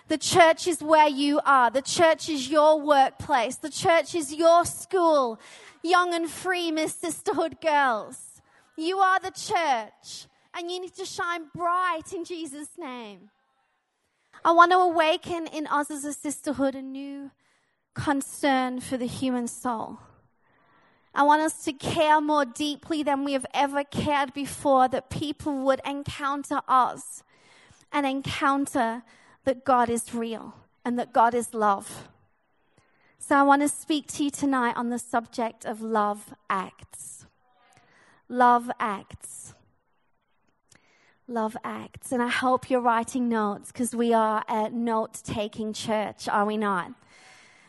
The 0.07 0.17
church 0.17 0.65
is 0.65 0.81
where 0.81 1.09
you 1.09 1.41
are. 1.45 1.69
The 1.69 1.81
church 1.81 2.29
is 2.29 2.49
your 2.49 2.79
workplace. 2.79 3.57
The 3.57 3.69
church 3.69 4.15
is 4.15 4.33
your 4.33 4.63
school. 4.63 5.41
Young 5.83 6.13
and 6.13 6.29
free, 6.29 6.71
Miss 6.71 6.95
Sisterhood 6.95 7.59
girls. 7.59 8.41
You 8.77 8.99
are 8.99 9.19
the 9.19 9.31
church 9.31 10.27
and 10.53 10.71
you 10.71 10.79
need 10.79 10.95
to 10.95 11.05
shine 11.05 11.47
bright 11.53 12.13
in 12.15 12.23
Jesus' 12.23 12.69
name. 12.77 13.29
I 14.45 14.53
want 14.53 14.71
to 14.71 14.77
awaken 14.77 15.47
in 15.47 15.67
us 15.67 15.91
as 15.91 16.05
a 16.05 16.13
sisterhood 16.13 16.75
a 16.75 16.81
new 16.81 17.31
concern 17.97 18.79
for 18.79 18.95
the 18.95 19.07
human 19.07 19.47
soul. 19.47 19.99
I 21.13 21.23
want 21.23 21.41
us 21.41 21.63
to 21.65 21.73
care 21.73 22.21
more 22.21 22.45
deeply 22.45 23.01
than 23.01 23.25
we 23.25 23.33
have 23.33 23.45
ever 23.53 23.83
cared 23.83 24.33
before, 24.33 24.87
that 24.87 25.09
people 25.09 25.65
would 25.65 25.81
encounter 25.83 26.61
us 26.67 27.23
and 27.91 28.05
encounter 28.05 29.03
that 29.45 29.65
God 29.65 29.89
is 29.89 30.13
real 30.13 30.53
and 30.85 30.99
that 30.99 31.11
God 31.11 31.33
is 31.33 31.53
love. 31.53 32.07
So 33.17 33.35
I 33.35 33.41
want 33.41 33.63
to 33.63 33.67
speak 33.67 34.07
to 34.13 34.25
you 34.25 34.29
tonight 34.29 34.77
on 34.77 34.89
the 34.89 34.99
subject 34.99 35.65
of 35.65 35.81
love 35.81 36.35
acts. 36.49 37.25
Love 38.29 38.69
acts. 38.79 39.55
Love 41.27 41.57
acts. 41.63 42.11
And 42.11 42.21
I 42.21 42.29
hope 42.29 42.69
you're 42.69 42.79
writing 42.79 43.27
notes 43.27 43.71
because 43.71 43.95
we 43.95 44.13
are 44.13 44.43
a 44.47 44.69
note 44.69 45.21
taking 45.23 45.73
church, 45.73 46.29
are 46.29 46.45
we 46.45 46.57
not? 46.57 46.91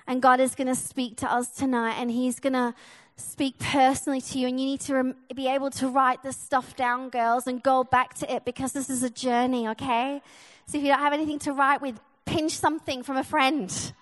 And 0.09 0.23
God 0.23 0.41
is 0.41 0.55
going 0.55 0.67
to 0.69 0.75
speak 0.75 1.19
to 1.19 1.31
us 1.31 1.51
tonight, 1.51 1.97
and 2.01 2.11
He's 2.11 2.41
going 2.41 2.55
to 2.55 2.75
speak 3.17 3.59
personally 3.59 4.23
to 4.23 4.39
you. 4.39 4.49
And 4.49 4.59
you 4.59 4.67
need 4.67 4.81
to 4.81 4.95
rem- 4.95 5.17
be 5.35 5.49
able 5.49 5.71
to 5.73 5.89
write 5.89 6.23
this 6.23 6.37
stuff 6.37 6.75
down, 6.75 7.11
girls, 7.11 7.47
and 7.47 7.63
go 7.63 7.85
back 7.85 8.15
to 8.15 8.35
it 8.35 8.45
because 8.47 8.73
this 8.73 8.89
is 8.89 9.03
a 9.03 9.11
journey, 9.11 9.69
okay? 9.69 10.23
So 10.67 10.79
if 10.79 10.83
you 10.83 10.89
don't 10.89 11.01
have 11.01 11.13
anything 11.13 11.39
to 11.41 11.53
write 11.53 11.83
with, 11.83 12.01
pinch 12.25 12.53
something 12.53 13.03
from 13.03 13.19
a 13.19 13.25
friend. 13.25 13.93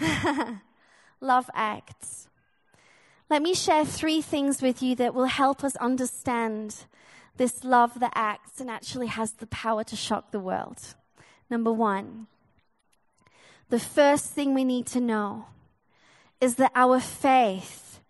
Love 1.20 1.50
acts. 1.54 2.28
Let 3.28 3.42
me 3.42 3.54
share 3.54 3.84
three 3.84 4.22
things 4.22 4.62
with 4.62 4.82
you 4.82 4.94
that 4.96 5.14
will 5.14 5.26
help 5.26 5.64
us 5.64 5.74
understand 5.76 6.84
this 7.36 7.64
love 7.64 7.98
that 8.00 8.12
acts 8.14 8.60
and 8.60 8.70
actually 8.70 9.06
has 9.06 9.32
the 9.32 9.46
power 9.46 9.82
to 9.84 9.96
shock 9.96 10.30
the 10.30 10.40
world. 10.40 10.94
Number 11.48 11.72
one, 11.72 12.26
the 13.72 13.80
first 13.80 14.26
thing 14.26 14.52
we 14.52 14.64
need 14.64 14.84
to 14.84 15.00
know 15.00 15.46
is 16.42 16.56
that 16.56 16.70
our 16.74 17.00
faith 17.00 18.00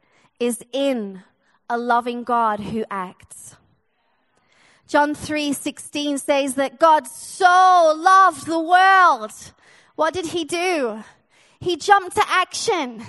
is 0.40 0.64
in 0.72 1.22
a 1.70 1.78
loving 1.78 2.24
God 2.24 2.58
who 2.58 2.84
acts. 2.90 3.54
John 4.88 5.14
3:16 5.14 6.18
says 6.18 6.56
that 6.56 6.80
God 6.80 7.06
so 7.06 7.94
loved 7.96 8.46
the 8.46 8.58
world. 8.58 9.30
What 9.94 10.12
did 10.12 10.26
he 10.34 10.42
do? 10.42 11.04
He 11.60 11.76
jumped 11.76 12.16
to 12.16 12.24
action. 12.28 13.06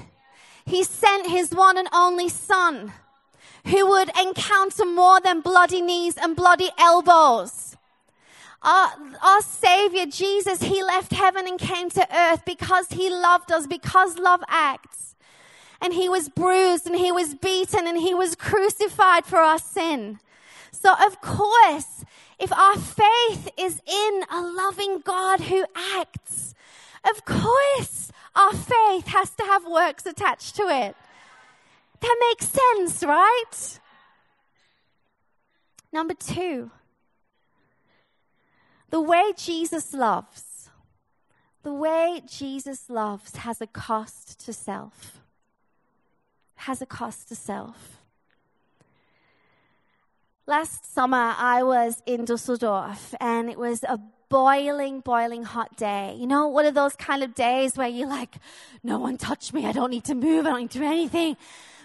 He 0.63 0.83
sent 0.83 1.25
his 1.25 1.55
one 1.55 1.79
and 1.79 1.89
only 1.91 2.29
son 2.29 2.93
who 3.65 3.87
would 3.87 4.11
encounter 4.15 4.85
more 4.85 5.19
than 5.19 5.41
bloody 5.41 5.81
knees 5.81 6.17
and 6.17 6.35
bloody 6.35 6.69
elbows 6.77 7.72
our, 8.63 8.91
our 9.21 9.41
Savior, 9.41 10.05
Jesus, 10.05 10.63
He 10.63 10.81
left 10.81 11.11
heaven 11.11 11.47
and 11.47 11.59
came 11.59 11.89
to 11.91 12.07
earth 12.15 12.43
because 12.45 12.87
He 12.89 13.09
loved 13.09 13.51
us, 13.51 13.67
because 13.67 14.17
love 14.17 14.41
acts. 14.47 15.15
And 15.81 15.93
He 15.93 16.07
was 16.07 16.29
bruised 16.29 16.87
and 16.87 16.95
He 16.95 17.11
was 17.11 17.35
beaten 17.35 17.85
and 17.87 17.99
He 17.99 18.13
was 18.13 18.35
crucified 18.35 19.25
for 19.25 19.37
our 19.37 19.59
sin. 19.59 20.19
So 20.71 20.93
of 21.05 21.19
course, 21.21 22.05
if 22.39 22.51
our 22.51 22.75
faith 22.77 23.49
is 23.57 23.81
in 23.85 24.23
a 24.31 24.41
loving 24.41 24.99
God 24.99 25.41
who 25.41 25.65
acts, 25.75 26.55
of 27.09 27.25
course 27.25 28.11
our 28.35 28.53
faith 28.53 29.07
has 29.07 29.29
to 29.31 29.43
have 29.43 29.65
works 29.65 30.05
attached 30.05 30.55
to 30.55 30.63
it. 30.63 30.95
That 32.01 32.17
makes 32.29 32.49
sense, 32.49 33.03
right? 33.03 33.79
Number 35.91 36.13
two, 36.13 36.71
the 38.93 39.01
way 39.01 39.33
Jesus 39.35 39.91
loves, 39.91 40.69
the 41.63 41.73
way 41.73 42.21
Jesus 42.27 42.91
loves 42.91 43.37
has 43.37 43.59
a 43.59 43.65
cost 43.65 44.39
to 44.45 44.53
self. 44.53 45.19
Has 46.67 46.79
a 46.79 46.85
cost 46.85 47.29
to 47.29 47.35
self. 47.35 47.97
Last 50.45 50.93
summer, 50.93 51.33
I 51.35 51.63
was 51.63 52.03
in 52.05 52.25
Dusseldorf 52.25 53.15
and 53.19 53.49
it 53.49 53.57
was 53.57 53.83
a 53.83 53.99
boiling, 54.29 54.99
boiling 54.99 55.41
hot 55.41 55.75
day. 55.75 56.15
You 56.15 56.27
know, 56.27 56.47
one 56.47 56.67
of 56.67 56.75
those 56.75 56.95
kind 56.95 57.23
of 57.23 57.33
days 57.33 57.75
where 57.75 57.87
you're 57.87 58.07
like, 58.07 58.35
no 58.83 58.99
one 58.99 59.17
touch 59.17 59.53
me. 59.53 59.65
I 59.65 59.71
don't 59.71 59.89
need 59.89 60.03
to 60.03 60.13
move. 60.13 60.45
I 60.45 60.51
don't 60.51 60.61
need 60.61 60.71
to 60.71 60.77
do 60.77 60.85
anything. 60.85 61.35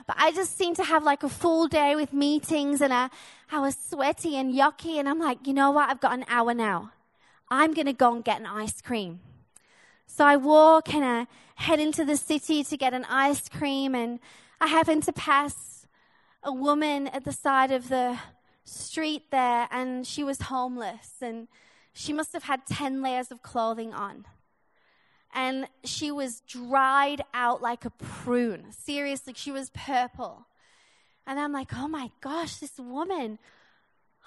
But 0.07 0.17
I 0.19 0.31
just 0.33 0.59
seemed 0.59 0.77
to 0.77 0.85
have 0.85 1.05
like 1.05 1.23
a 1.23 1.31
full 1.31 1.69
day 1.69 1.97
with 1.97 2.13
meetings 2.13 2.83
and 2.83 2.93
I, 2.93 3.09
I 3.51 3.61
was 3.61 3.79
sweaty 3.79 4.37
and 4.37 4.53
yucky. 4.53 4.99
And 4.99 5.09
I'm 5.09 5.19
like, 5.19 5.47
you 5.47 5.55
know 5.55 5.71
what? 5.71 5.89
I've 5.89 6.01
got 6.01 6.13
an 6.13 6.27
hour 6.29 6.53
now. 6.53 6.93
I'm 7.51 7.73
going 7.75 7.87
to 7.87 7.93
go 7.93 8.15
and 8.15 8.25
get 8.25 8.41
an 8.41 8.47
ice 8.47 8.81
cream. 8.81 9.21
So 10.07 10.25
I 10.25 10.37
walk 10.37 10.93
and 10.95 11.05
I 11.05 11.27
head 11.57 11.81
into 11.81 12.05
the 12.05 12.17
city 12.17 12.65
to 12.65 12.77
get 12.77 12.95
an 12.95 13.05
ice 13.09 13.49
cream. 13.49 13.95
And 13.95 14.21
I 14.61 14.69
happen 14.69 15.01
to 15.03 15.13
pass 15.13 15.87
a 16.43 16.53
woman 16.53 17.09
at 17.09 17.25
the 17.25 17.33
side 17.33 17.71
of 17.71 17.89
the 17.89 18.19
street 18.65 19.31
there 19.31 19.67
and 19.71 20.07
she 20.07 20.23
was 20.23 20.43
homeless 20.43 21.15
and 21.23 21.49
she 21.93 22.13
must 22.13 22.33
have 22.33 22.45
had 22.45 22.67
10 22.67 23.03
layers 23.03 23.31
of 23.31 23.43
clothing 23.43 23.95
on 23.95 24.27
and 25.35 25.67
she 25.85 26.11
was 26.11 26.41
dried 26.41 27.23
out 27.35 27.63
like 27.63 27.85
a 27.85 27.91
prune. 27.91 28.73
Seriously, 28.73 29.35
she 29.37 29.53
was 29.53 29.71
purple. 29.71 30.47
And 31.27 31.39
I'm 31.39 31.53
like, 31.53 31.71
oh 31.75 31.89
my 31.89 32.11
gosh, 32.21 32.57
this 32.57 32.79
woman. 32.79 33.39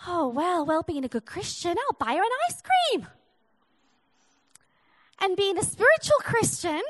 Oh, 0.08 0.27
well, 0.27 0.65
well, 0.65 0.81
being 0.81 1.05
a 1.05 1.08
good 1.08 1.25
Christian, 1.25 1.75
I'll 1.77 1.98
buy 1.98 2.15
her 2.15 2.24
an 2.24 2.29
ice 2.50 2.62
cream. 2.62 3.08
And 5.20 5.38
being 5.38 5.58
a 5.58 5.63
spiritual 5.63 6.17
Christian, 6.22 6.81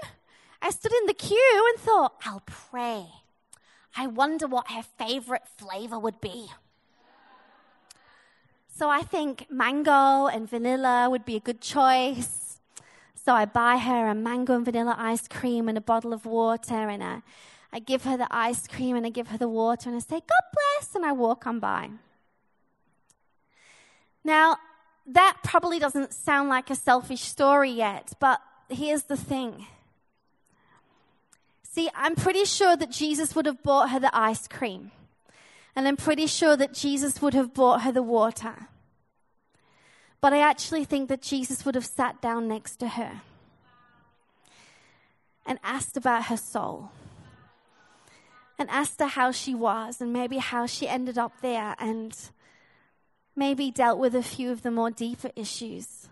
I 0.61 0.69
stood 0.69 0.93
in 0.93 1.07
the 1.07 1.13
queue 1.13 1.73
and 1.73 1.83
thought, 1.83 2.13
I'll 2.25 2.43
pray. 2.45 3.07
I 3.97 4.07
wonder 4.07 4.47
what 4.47 4.71
her 4.71 4.83
favorite 4.97 5.47
flavor 5.57 5.99
would 5.99 6.21
be. 6.21 6.47
So 8.73 8.89
I 8.89 9.01
think 9.01 9.47
mango 9.49 10.27
and 10.27 10.49
vanilla 10.49 11.09
would 11.09 11.25
be 11.25 11.35
a 11.35 11.41
good 11.41 11.59
choice. 11.59 12.59
So 13.13 13.33
I 13.33 13.43
buy 13.45 13.77
her 13.77 14.07
a 14.07 14.15
mango 14.15 14.55
and 14.55 14.63
vanilla 14.63 14.95
ice 14.97 15.27
cream 15.27 15.67
and 15.67 15.77
a 15.77 15.81
bottle 15.81 16.13
of 16.13 16.25
water, 16.25 16.87
and 16.89 17.03
I, 17.03 17.21
I 17.73 17.79
give 17.79 18.05
her 18.05 18.15
the 18.15 18.27
ice 18.31 18.67
cream 18.67 18.95
and 18.95 19.05
I 19.05 19.09
give 19.09 19.27
her 19.27 19.37
the 19.37 19.49
water, 19.49 19.89
and 19.89 19.97
I 19.97 19.99
say, 19.99 20.21
God 20.21 20.45
bless, 20.53 20.95
and 20.95 21.05
I 21.05 21.11
walk 21.11 21.45
on 21.45 21.59
by. 21.59 21.89
Now, 24.23 24.57
that 25.07 25.37
probably 25.43 25.79
doesn't 25.79 26.13
sound 26.13 26.49
like 26.49 26.69
a 26.69 26.75
selfish 26.75 27.21
story 27.21 27.71
yet, 27.71 28.13
but 28.19 28.41
here's 28.69 29.03
the 29.03 29.17
thing. 29.17 29.65
See, 31.63 31.89
I'm 31.95 32.15
pretty 32.15 32.45
sure 32.45 32.75
that 32.75 32.91
Jesus 32.91 33.35
would 33.35 33.45
have 33.45 33.63
bought 33.63 33.91
her 33.91 33.99
the 33.99 34.15
ice 34.15 34.47
cream. 34.47 34.91
And 35.75 35.87
I'm 35.87 35.95
pretty 35.95 36.27
sure 36.27 36.57
that 36.57 36.73
Jesus 36.73 37.21
would 37.21 37.33
have 37.33 37.53
bought 37.53 37.83
her 37.83 37.91
the 37.91 38.03
water. 38.03 38.67
But 40.19 40.33
I 40.33 40.39
actually 40.39 40.83
think 40.85 41.07
that 41.09 41.21
Jesus 41.21 41.65
would 41.65 41.75
have 41.75 41.85
sat 41.85 42.21
down 42.21 42.47
next 42.47 42.75
to 42.77 42.89
her 42.89 43.21
and 45.45 45.59
asked 45.63 45.97
about 45.97 46.25
her 46.25 46.37
soul 46.37 46.91
and 48.59 48.69
asked 48.69 48.99
her 48.99 49.07
how 49.07 49.31
she 49.31 49.55
was 49.55 50.01
and 50.01 50.13
maybe 50.13 50.37
how 50.37 50.65
she 50.65 50.87
ended 50.87 51.17
up 51.17 51.41
there 51.41 51.75
and 51.79 52.15
maybe 53.35 53.71
dealt 53.71 53.99
with 53.99 54.15
a 54.15 54.23
few 54.23 54.51
of 54.51 54.61
the 54.61 54.71
more 54.71 54.91
deeper 54.91 55.31
issues. 55.35 56.09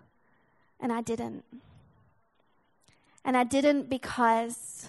And 0.78 0.92
I 0.92 1.00
didn't. 1.00 1.44
And 3.24 3.36
I 3.36 3.44
didn't 3.44 3.90
because 3.90 4.88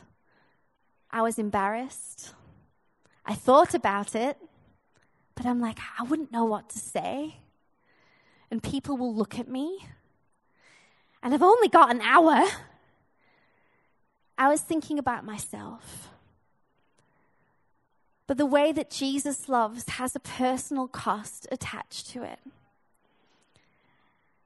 I 1.12 1.22
was 1.22 1.38
embarrassed. 1.38 2.34
I 3.26 3.36
thought 3.36 3.74
about 3.74 4.16
it, 4.16 4.38
but 5.36 5.46
I'm 5.46 5.60
like, 5.60 5.80
I 6.00 6.04
wouldn't 6.04 6.32
know 6.32 6.46
what 6.46 6.70
to 6.70 6.80
say 6.80 7.42
and 8.52 8.62
people 8.62 8.98
will 8.98 9.16
look 9.16 9.40
at 9.40 9.48
me. 9.48 9.80
And 11.24 11.34
I've 11.34 11.42
only 11.42 11.70
got 11.70 11.90
an 11.90 12.02
hour. 12.02 12.46
I 14.38 14.50
was 14.50 14.60
thinking 14.62 15.00
about 15.00 15.26
myself. 15.26 16.10
But 18.32 18.38
the 18.38 18.46
way 18.46 18.72
that 18.72 18.90
Jesus 18.90 19.50
loves 19.50 19.90
has 19.90 20.16
a 20.16 20.20
personal 20.22 20.88
cost 20.88 21.50
attached 21.52 22.10
to 22.12 22.24
it. 22.24 22.40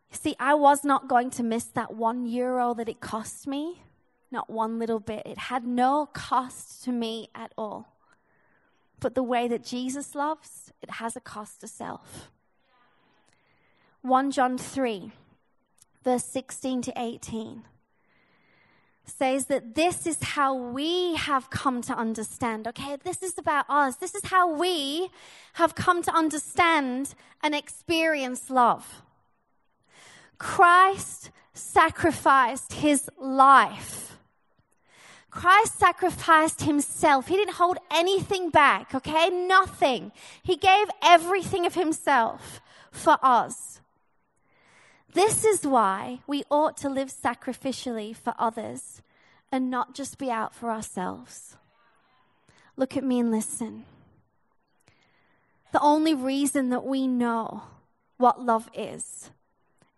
See, 0.10 0.36
I 0.40 0.56
was 0.56 0.84
not 0.84 1.08
going 1.08 1.30
to 1.30 1.44
miss 1.44 1.66
that 1.66 1.94
one 1.94 2.26
euro 2.26 2.74
that 2.74 2.90
it 2.90 3.00
cost 3.00 3.46
me, 3.46 3.84
not 4.32 4.50
one 4.50 4.80
little 4.80 5.00
bit. 5.00 5.22
It 5.24 5.38
had 5.38 5.68
no 5.68 6.08
cost 6.08 6.84
to 6.86 6.92
me 6.92 7.30
at 7.36 7.52
all. 7.60 7.94
But 9.00 9.14
the 9.14 9.22
way 9.22 9.48
that 9.48 9.64
Jesus 9.64 10.16
loves, 10.16 10.74
it 10.82 10.90
has 10.94 11.16
a 11.16 11.22
cost 11.22 11.62
to 11.62 11.68
self. 11.68 12.32
1 14.02 14.32
John 14.32 14.58
3, 14.58 15.12
verse 16.04 16.26
16 16.26 16.82
to 16.82 16.94
18, 16.98 17.62
says 19.06 19.46
that 19.46 19.76
this 19.76 20.08
is 20.08 20.22
how 20.22 20.54
we 20.54 21.16
have 21.16 21.50
come 21.50 21.82
to 21.84 21.94
understand. 21.94 22.68
Okay, 22.68 22.98
this 23.04 23.22
is 23.24 23.38
about 23.38 23.66
us. 23.70 23.96
This 23.98 24.16
is 24.16 24.26
how 24.26 24.54
we 24.54 25.10
have 25.54 25.76
come 25.76 26.02
to 26.04 26.14
understand 26.14 27.14
and 27.42 27.56
experience 27.56 28.50
love. 28.50 29.02
Christ 30.38 31.32
sacrificed 31.54 32.74
his 32.74 33.10
life. 33.18 34.18
Christ 35.30 35.78
sacrificed 35.78 36.62
himself. 36.62 37.28
He 37.28 37.36
didn't 37.36 37.56
hold 37.56 37.78
anything 37.92 38.50
back, 38.50 38.96
okay? 38.96 39.30
Nothing. 39.30 40.12
He 40.42 40.56
gave 40.56 40.88
everything 41.04 41.66
of 41.66 41.76
himself 41.76 42.62
for 42.92 43.18
us. 43.22 43.82
This 45.16 45.46
is 45.46 45.66
why 45.66 46.20
we 46.28 46.44
ought 46.52 46.76
to 46.78 46.90
live 46.90 47.08
sacrificially 47.08 48.14
for 48.14 48.34
others 48.38 49.02
and 49.50 49.72
not 49.72 49.96
just 49.96 50.18
be 50.18 50.30
out 50.30 50.54
for 50.54 50.70
ourselves. 50.70 51.56
Look 52.76 52.98
at 52.98 53.04
me 53.06 53.22
and 53.22 53.32
listen. 53.32 53.86
The 55.72 55.80
only 55.80 56.14
reason 56.14 56.70
that 56.72 56.84
we 56.86 57.08
know 57.08 57.64
what 58.18 58.42
love 58.42 58.70
is 58.74 59.32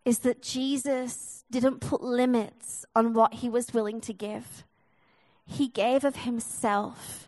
is 0.06 0.19
that 0.19 0.43
Jesus 0.43 1.43
didn't 1.49 1.80
put 1.82 2.03
limits 2.03 2.86
on 2.95 3.13
what 3.13 3.36
he 3.36 3.49
was 3.49 3.73
willing 3.73 3.99
to 4.01 4.13
give. 4.13 4.63
He 5.47 5.67
gave 5.67 6.03
of 6.03 6.17
himself. 6.17 7.27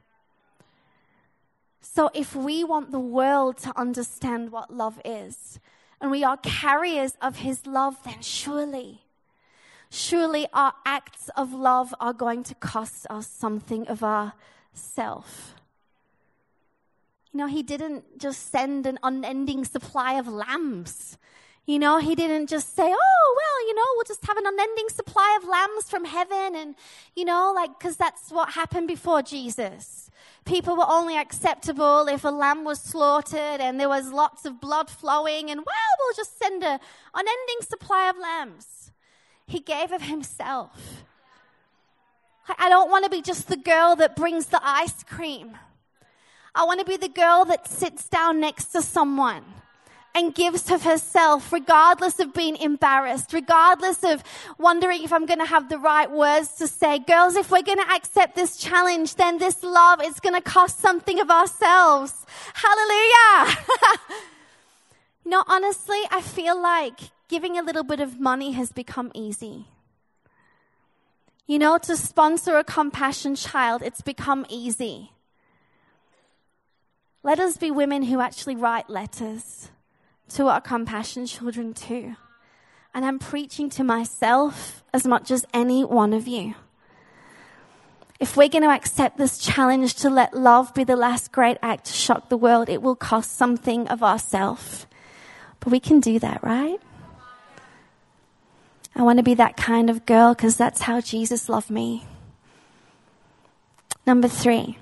So 1.82 2.12
if 2.14 2.36
we 2.36 2.64
want 2.64 2.92
the 2.92 3.00
world 3.00 3.58
to 3.60 3.76
understand 3.76 4.52
what 4.52 4.72
love 4.72 5.02
is, 5.04 5.60
and 6.02 6.12
we 6.12 6.24
are 6.24 6.38
carriers 6.38 7.14
of 7.22 7.38
his 7.38 7.66
love, 7.66 8.02
then 8.04 8.22
surely, 8.22 9.02
surely 9.90 10.48
our 10.54 10.74
acts 10.86 11.30
of 11.36 11.54
love 11.54 11.94
are 12.00 12.14
going 12.14 12.44
to 12.44 12.56
cost 12.56 13.06
us 13.10 13.28
something 13.28 13.88
of 13.88 14.04
our 14.04 14.34
self. 14.74 15.56
You 17.32 17.40
know, 17.40 17.48
he 17.48 17.62
didn't 17.62 18.18
just 18.18 18.52
send 18.52 18.86
an 18.86 18.98
unending 19.04 19.66
supply 19.66 20.14
of 20.14 20.28
lambs. 20.28 21.18
You 21.70 21.78
know, 21.78 22.00
he 22.00 22.16
didn't 22.16 22.48
just 22.48 22.76
say, 22.76 22.92
oh, 22.92 23.36
well, 23.42 23.68
you 23.68 23.76
know, 23.76 23.86
we'll 23.94 24.04
just 24.04 24.26
have 24.26 24.38
an 24.38 24.48
unending 24.48 24.90
supply 24.90 25.38
of 25.40 25.48
lambs 25.48 25.88
from 25.88 26.04
heaven. 26.04 26.56
And, 26.56 26.74
you 27.16 27.26
know, 27.26 27.54
like, 27.56 27.78
because 27.78 27.96
that's 27.96 28.32
what 28.32 28.54
happened 28.54 28.88
before 28.88 29.22
Jesus 29.22 30.10
people 30.46 30.76
were 30.76 30.90
only 30.90 31.16
acceptable 31.16 32.08
if 32.08 32.24
a 32.24 32.30
lamb 32.30 32.64
was 32.64 32.82
slaughtered 32.82 33.62
and 33.62 33.80
there 33.80 33.88
was 33.88 34.12
lots 34.12 34.46
of 34.46 34.60
blood 34.60 34.90
flowing, 34.90 35.52
and 35.52 35.60
well, 35.60 35.94
we'll 36.00 36.16
just 36.16 36.40
send 36.40 36.64
an 36.64 36.80
unending 37.14 37.62
supply 37.62 38.10
of 38.10 38.18
lambs. 38.18 38.92
He 39.46 39.60
gave 39.60 39.92
of 39.92 40.02
himself. 40.02 41.04
I 42.58 42.68
don't 42.68 42.90
want 42.90 43.04
to 43.04 43.12
be 43.12 43.22
just 43.22 43.48
the 43.48 43.58
girl 43.58 43.96
that 43.98 44.16
brings 44.16 44.48
the 44.48 44.60
ice 44.64 45.04
cream. 45.04 45.56
I 46.56 46.64
want 46.64 46.80
to 46.80 46.86
be 46.86 46.98
the 46.98 47.10
girl 47.10 47.46
that 47.46 47.68
sits 47.68 48.10
down 48.10 48.40
next 48.40 48.72
to 48.72 48.82
someone 48.82 49.44
and 50.16 50.34
gives 50.34 50.70
of 50.72 50.84
herself, 50.84 51.52
regardless 51.52 52.20
of 52.20 52.34
being 52.34 52.58
embarrassed, 52.58 53.34
regardless 53.34 54.04
of 54.04 54.24
wondering 54.58 55.04
if 55.04 55.14
I'm 55.14 55.26
going 55.26 55.40
to 55.40 55.46
have 55.46 55.70
the 55.70 55.78
right 55.78 56.10
words 56.10 56.54
to 56.56 56.68
say. 56.68 57.00
Girls, 57.00 57.36
if 57.36 57.52
we're 57.52 57.62
going 57.62 57.78
to 57.78 57.94
accept 57.94 58.36
this 58.36 58.58
challenge, 58.58 59.16
then 59.16 59.38
this 59.38 59.64
love 59.64 60.04
is 60.04 60.20
going 60.20 60.36
to 60.36 60.42
cost 60.42 60.80
something 60.80 61.20
of 61.20 61.30
ourselves. 61.30 62.26
Hallelujah. 62.54 63.58
you 65.26 65.32
know, 65.32 65.44
honestly, 65.48 66.00
I 66.12 66.22
feel 66.22 66.60
like 66.60 67.00
giving 67.28 67.58
a 67.58 67.64
little 67.64 67.84
bit 67.84 68.00
of 68.00 68.20
money 68.20 68.52
has 68.54 68.72
become 68.72 69.12
easy. 69.14 69.66
You 71.46 71.60
know, 71.60 71.78
to 71.80 71.96
sponsor 71.96 72.58
a 72.58 72.64
compassion 72.64 73.36
child, 73.36 73.82
it's 73.82 74.02
become 74.02 74.46
easy. 74.50 75.12
Let 77.24 77.40
us 77.40 77.58
be 77.58 77.70
women 77.70 78.04
who 78.04 78.22
actually 78.22 78.56
write 78.56 78.90
letters 78.90 79.70
to 80.30 80.48
our 80.48 80.62
compassion 80.62 81.26
children 81.26 81.74
too. 81.74 82.16
And 82.94 83.06
I'm 83.06 83.20
preaching 83.20 83.70
to 83.72 83.84
myself 83.84 84.84
as 84.94 85.06
much 85.06 85.32
as 85.32 85.46
any 85.54 85.84
one 85.84 86.14
of 86.14 86.28
you. 86.28 86.56
If 88.20 88.36
we're 88.36 88.50
going 88.50 88.64
to 88.64 88.70
accept 88.70 89.18
this 89.18 89.38
challenge 89.38 89.96
to 89.96 90.10
let 90.10 90.34
love 90.34 90.74
be 90.74 90.84
the 90.84 90.96
last 90.96 91.32
great 91.32 91.58
act 91.62 91.86
to 91.86 91.94
shock 91.94 92.30
the 92.30 92.38
world, 92.38 92.68
it 92.68 92.82
will 92.82 92.96
cost 92.96 93.38
something 93.38 93.88
of 93.88 94.04
ourself. 94.04 94.88
But 95.60 95.72
we 95.72 95.80
can 95.80 96.00
do 96.00 96.20
that, 96.20 96.44
right? 96.44 96.80
I 98.96 99.04
want 99.04 99.18
to 99.18 99.24
be 99.24 99.36
that 99.36 99.56
kind 99.56 99.90
of 99.90 100.06
girl 100.06 100.34
because 100.34 100.58
that's 100.58 100.82
how 100.82 101.00
Jesus 101.00 101.48
loved 101.48 101.70
me. 101.70 102.06
Number 104.06 104.28
three, 104.28 104.78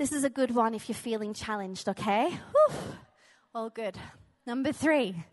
This 0.00 0.12
is 0.12 0.24
a 0.24 0.30
good 0.30 0.54
one 0.54 0.72
if 0.72 0.88
you're 0.88 0.96
feeling 0.96 1.34
challenged, 1.34 1.86
okay? 1.86 2.30
Whew. 2.30 2.76
All 3.52 3.68
good. 3.68 3.98
Number 4.46 4.72
three 4.72 5.24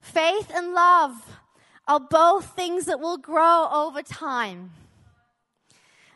faith 0.00 0.50
and 0.52 0.72
love 0.72 1.38
are 1.86 2.00
both 2.00 2.56
things 2.56 2.86
that 2.86 2.98
will 2.98 3.18
grow 3.18 3.68
over 3.70 4.02
time. 4.02 4.72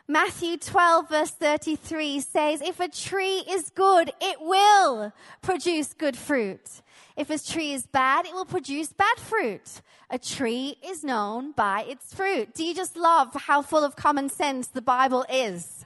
Matthew 0.09 0.57
12, 0.57 1.07
verse 1.07 1.31
33 1.31 2.19
says, 2.19 2.61
If 2.61 2.81
a 2.81 2.89
tree 2.89 3.43
is 3.49 3.69
good, 3.69 4.11
it 4.19 4.41
will 4.41 5.13
produce 5.41 5.93
good 5.93 6.17
fruit. 6.17 6.81
If 7.15 7.29
a 7.29 7.39
tree 7.39 7.71
is 7.71 7.85
bad, 7.85 8.25
it 8.25 8.33
will 8.33 8.43
produce 8.43 8.91
bad 8.91 9.17
fruit. 9.17 9.81
A 10.09 10.19
tree 10.19 10.75
is 10.83 11.01
known 11.01 11.53
by 11.53 11.83
its 11.83 12.13
fruit. 12.13 12.53
Do 12.53 12.65
you 12.65 12.75
just 12.75 12.97
love 12.97 13.33
how 13.33 13.61
full 13.61 13.85
of 13.85 13.95
common 13.95 14.27
sense 14.27 14.67
the 14.67 14.81
Bible 14.81 15.25
is? 15.31 15.85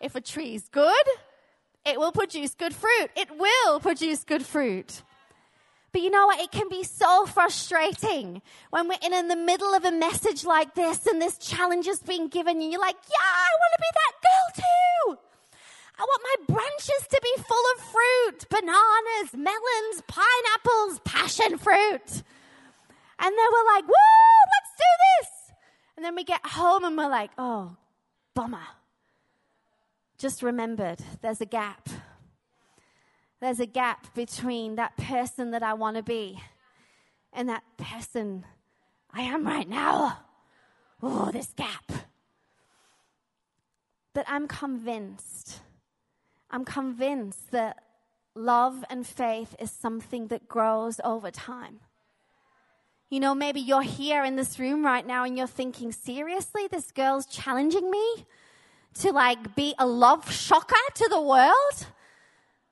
If 0.00 0.14
a 0.14 0.22
tree 0.22 0.54
is 0.54 0.68
good, 0.70 1.06
it 1.84 1.98
will 1.98 2.12
produce 2.12 2.54
good 2.54 2.74
fruit. 2.74 3.10
It 3.16 3.28
will 3.36 3.80
produce 3.80 4.24
good 4.24 4.44
fruit. 4.44 5.02
But 5.92 6.02
you 6.02 6.10
know 6.10 6.26
what? 6.26 6.40
It 6.40 6.50
can 6.50 6.68
be 6.68 6.84
so 6.84 7.24
frustrating 7.26 8.42
when 8.70 8.88
we're 8.88 8.98
in, 9.02 9.14
in 9.14 9.28
the 9.28 9.36
middle 9.36 9.74
of 9.74 9.84
a 9.84 9.90
message 9.90 10.44
like 10.44 10.74
this 10.74 11.06
and 11.06 11.20
this 11.20 11.38
challenge 11.38 11.86
is 11.86 12.00
being 12.00 12.28
given 12.28 12.60
and 12.60 12.70
you're 12.70 12.80
like, 12.80 12.96
yeah, 13.08 13.16
I 13.24 13.48
want 13.58 13.72
to 13.74 13.80
be 13.80 13.92
that 13.94 14.12
girl 14.22 14.64
too. 14.64 15.18
I 15.98 16.02
want 16.02 16.22
my 16.22 16.54
branches 16.54 17.08
to 17.10 17.20
be 17.22 17.42
full 17.42 17.64
of 17.74 17.82
fruit, 17.82 18.48
bananas, 18.50 19.32
melons, 19.34 20.02
pineapples, 20.06 21.00
passion 21.04 21.58
fruit. 21.58 22.22
And 23.20 23.34
then 23.36 23.48
we're 23.52 23.74
like, 23.74 23.88
woo, 23.88 24.44
let's 24.54 24.74
do 24.76 24.90
this. 25.00 25.28
And 25.96 26.04
then 26.04 26.14
we 26.14 26.22
get 26.22 26.44
home 26.44 26.84
and 26.84 26.96
we're 26.96 27.08
like, 27.08 27.30
oh, 27.38 27.76
bummer. 28.34 28.62
Just 30.18 30.42
remembered 30.42 30.98
there's 31.22 31.40
a 31.40 31.46
gap 31.46 31.88
there's 33.40 33.60
a 33.60 33.66
gap 33.66 34.12
between 34.14 34.76
that 34.76 34.96
person 34.96 35.52
that 35.52 35.62
I 35.62 35.74
want 35.74 35.96
to 35.96 36.02
be 36.02 36.42
and 37.32 37.48
that 37.48 37.62
person 37.76 38.44
I 39.12 39.22
am 39.22 39.46
right 39.46 39.68
now. 39.68 40.18
Oh, 41.02 41.30
this 41.30 41.52
gap. 41.56 41.92
But 44.12 44.24
I'm 44.28 44.48
convinced, 44.48 45.60
I'm 46.50 46.64
convinced 46.64 47.52
that 47.52 47.78
love 48.34 48.84
and 48.90 49.06
faith 49.06 49.54
is 49.60 49.70
something 49.70 50.26
that 50.28 50.48
grows 50.48 51.00
over 51.04 51.30
time. 51.30 51.78
You 53.08 53.20
know, 53.20 53.34
maybe 53.34 53.60
you're 53.60 53.82
here 53.82 54.24
in 54.24 54.34
this 54.34 54.58
room 54.58 54.84
right 54.84 55.06
now 55.06 55.22
and 55.24 55.38
you're 55.38 55.46
thinking, 55.46 55.92
seriously, 55.92 56.66
this 56.70 56.90
girl's 56.90 57.24
challenging 57.24 57.90
me 57.90 58.26
to 59.00 59.12
like 59.12 59.54
be 59.54 59.74
a 59.78 59.86
love 59.86 60.30
shocker 60.32 60.76
to 60.94 61.08
the 61.08 61.20
world? 61.20 61.86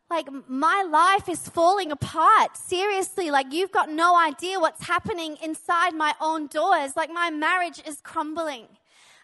Like, 0.09 0.29
my 0.47 0.87
life 0.89 1.29
is 1.29 1.49
falling 1.49 1.91
apart. 1.91 2.57
Seriously, 2.57 3.33
like, 3.33 3.53
you've 3.53 3.73
got 3.73 3.91
no 3.91 4.17
idea 4.17 4.61
what's 4.61 4.87
happening 4.87 5.37
inside 5.43 5.95
my 5.95 6.15
own 6.21 6.47
doors. 6.47 6.95
Like, 6.95 7.11
my 7.13 7.31
marriage 7.31 7.83
is 7.85 8.01
crumbling. 8.03 8.67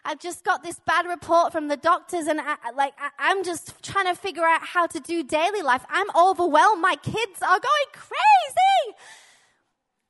I've 0.03 0.19
just 0.19 0.43
got 0.43 0.61
this 0.61 0.81
bad 0.85 1.05
report 1.05 1.53
from 1.53 1.69
the 1.69 1.77
doctors, 1.77 2.27
and 2.27 2.41
I, 2.41 2.57
like, 2.75 2.93
I, 2.99 3.31
am 3.31 3.45
just 3.45 3.81
trying 3.81 4.07
to 4.07 4.15
figure 4.15 4.43
out 4.43 4.61
how 4.61 4.85
to 4.87 4.99
do 4.99 5.23
daily 5.23 5.61
life. 5.61 5.85
I'm 5.89 6.07
overwhelmed. 6.13 6.81
My 6.81 6.95
kids 6.95 7.41
are 7.41 7.59
going 7.59 7.89
crazy. 7.93 8.97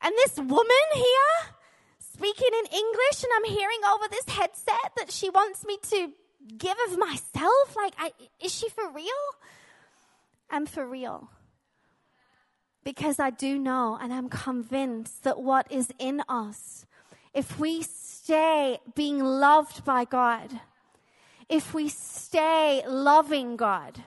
And 0.01 0.13
this 0.17 0.37
woman 0.37 0.87
here, 0.95 1.53
speaking 1.99 2.49
in 2.51 2.65
English, 2.75 3.23
and 3.23 3.31
I'm 3.35 3.45
hearing 3.45 3.79
over 3.93 4.05
this 4.09 4.35
headset 4.35 4.91
that 4.97 5.11
she 5.11 5.29
wants 5.29 5.63
me 5.65 5.77
to 5.91 6.11
give 6.57 6.77
of 6.89 6.97
myself. 6.97 7.75
Like, 7.75 7.93
I, 7.97 8.11
is 8.41 8.53
she 8.53 8.69
for 8.69 8.89
real? 8.91 9.07
I'm 10.49 10.65
for 10.65 10.85
real. 10.87 11.29
Because 12.83 13.19
I 13.19 13.29
do 13.29 13.57
know 13.57 13.97
and 14.01 14.13
I'm 14.13 14.29
convinced 14.29 15.23
that 15.23 15.39
what 15.39 15.71
is 15.71 15.91
in 15.99 16.21
us, 16.27 16.85
if 17.33 17.59
we 17.59 17.81
stay 17.81 18.79
being 18.93 19.19
loved 19.23 19.85
by 19.85 20.05
God, 20.05 20.59
if 21.49 21.73
we 21.73 21.89
stay 21.89 22.83
loving 22.87 23.55
God, 23.55 24.03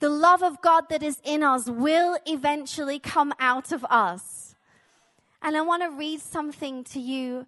the 0.00 0.08
love 0.08 0.42
of 0.42 0.60
God 0.60 0.88
that 0.88 1.02
is 1.02 1.20
in 1.24 1.42
us 1.42 1.68
will 1.68 2.18
eventually 2.26 2.98
come 2.98 3.32
out 3.38 3.70
of 3.70 3.84
us. 3.88 4.56
And 5.40 5.56
I 5.56 5.60
want 5.60 5.82
to 5.82 5.90
read 5.90 6.20
something 6.20 6.84
to 6.84 7.00
you 7.00 7.46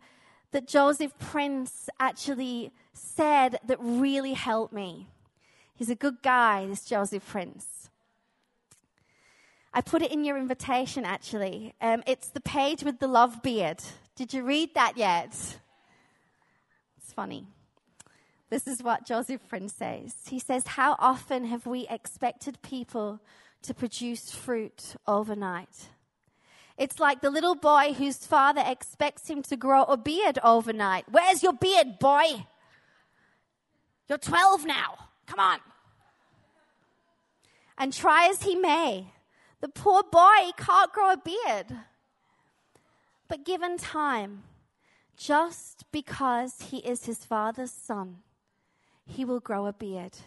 that 0.53 0.69
Joseph 0.69 1.19
Prince 1.19 1.89
actually 1.99 2.73
said 2.96 3.59
that 3.66 3.78
really 3.80 4.33
helped 4.33 4.72
me. 4.72 5.09
He's 5.74 5.90
a 5.90 5.94
good 5.94 6.22
guy, 6.22 6.66
this 6.66 6.85
Joseph 6.85 7.26
Prince. 7.26 7.90
I 9.72 9.80
put 9.80 10.02
it 10.02 10.12
in 10.12 10.24
your 10.24 10.38
invitation 10.38 11.04
actually. 11.04 11.74
Um, 11.80 12.02
it's 12.07 12.28
the 12.28 12.40
page 12.40 12.85
with 12.85 13.00
the 13.00 13.09
love 13.09 13.42
beard. 13.42 13.83
Did 14.14 14.33
you 14.33 14.44
read 14.44 14.74
that 14.74 14.96
yet? 14.96 15.59
It's 16.96 17.12
funny. 17.12 17.46
This 18.50 18.68
is 18.68 18.85
what 18.85 19.04
Joseph 19.04 19.40
Prince 19.48 19.74
says. 19.74 20.14
He 20.28 20.38
says, 20.38 20.68
How 20.68 20.94
often 21.00 21.46
have 21.46 21.66
we 21.66 21.88
expected 21.88 22.62
people 22.62 23.18
to 23.62 23.74
produce 23.74 24.30
fruit 24.30 24.94
overnight? 25.09 25.88
It's 26.78 27.00
like 27.00 27.20
the 27.20 27.30
little 27.30 27.57
boy 27.57 27.94
whose 27.94 28.26
father 28.26 28.62
expects 28.64 29.28
him 29.28 29.42
to 29.42 29.57
grow 29.57 29.85
a 29.85 29.96
beard 29.96 30.38
overnight. 30.44 31.07
Where's 31.11 31.42
your 31.42 31.52
beard, 31.52 31.98
boy? 31.98 32.46
You're 34.09 34.19
12 34.19 34.67
now. 34.67 35.09
Come 35.27 35.40
on. 35.40 35.59
And 37.79 37.93
try 37.93 38.29
as 38.29 38.43
he 38.43 38.55
may, 38.55 39.12
the 39.61 39.69
poor 39.69 40.03
boy 40.03 40.51
can't 40.57 40.93
grow 40.93 41.12
a 41.12 41.17
beard. 41.17 41.79
But 43.29 43.45
given 43.45 43.79
time, 43.79 44.45
just 45.17 45.85
because 45.90 46.69
he 46.71 46.79
is 46.79 47.07
his 47.07 47.25
father's 47.25 47.73
son, 47.73 48.19
he 49.07 49.25
will 49.25 49.40
grow 49.40 49.67
a 49.67 49.73
beard. 49.73 50.19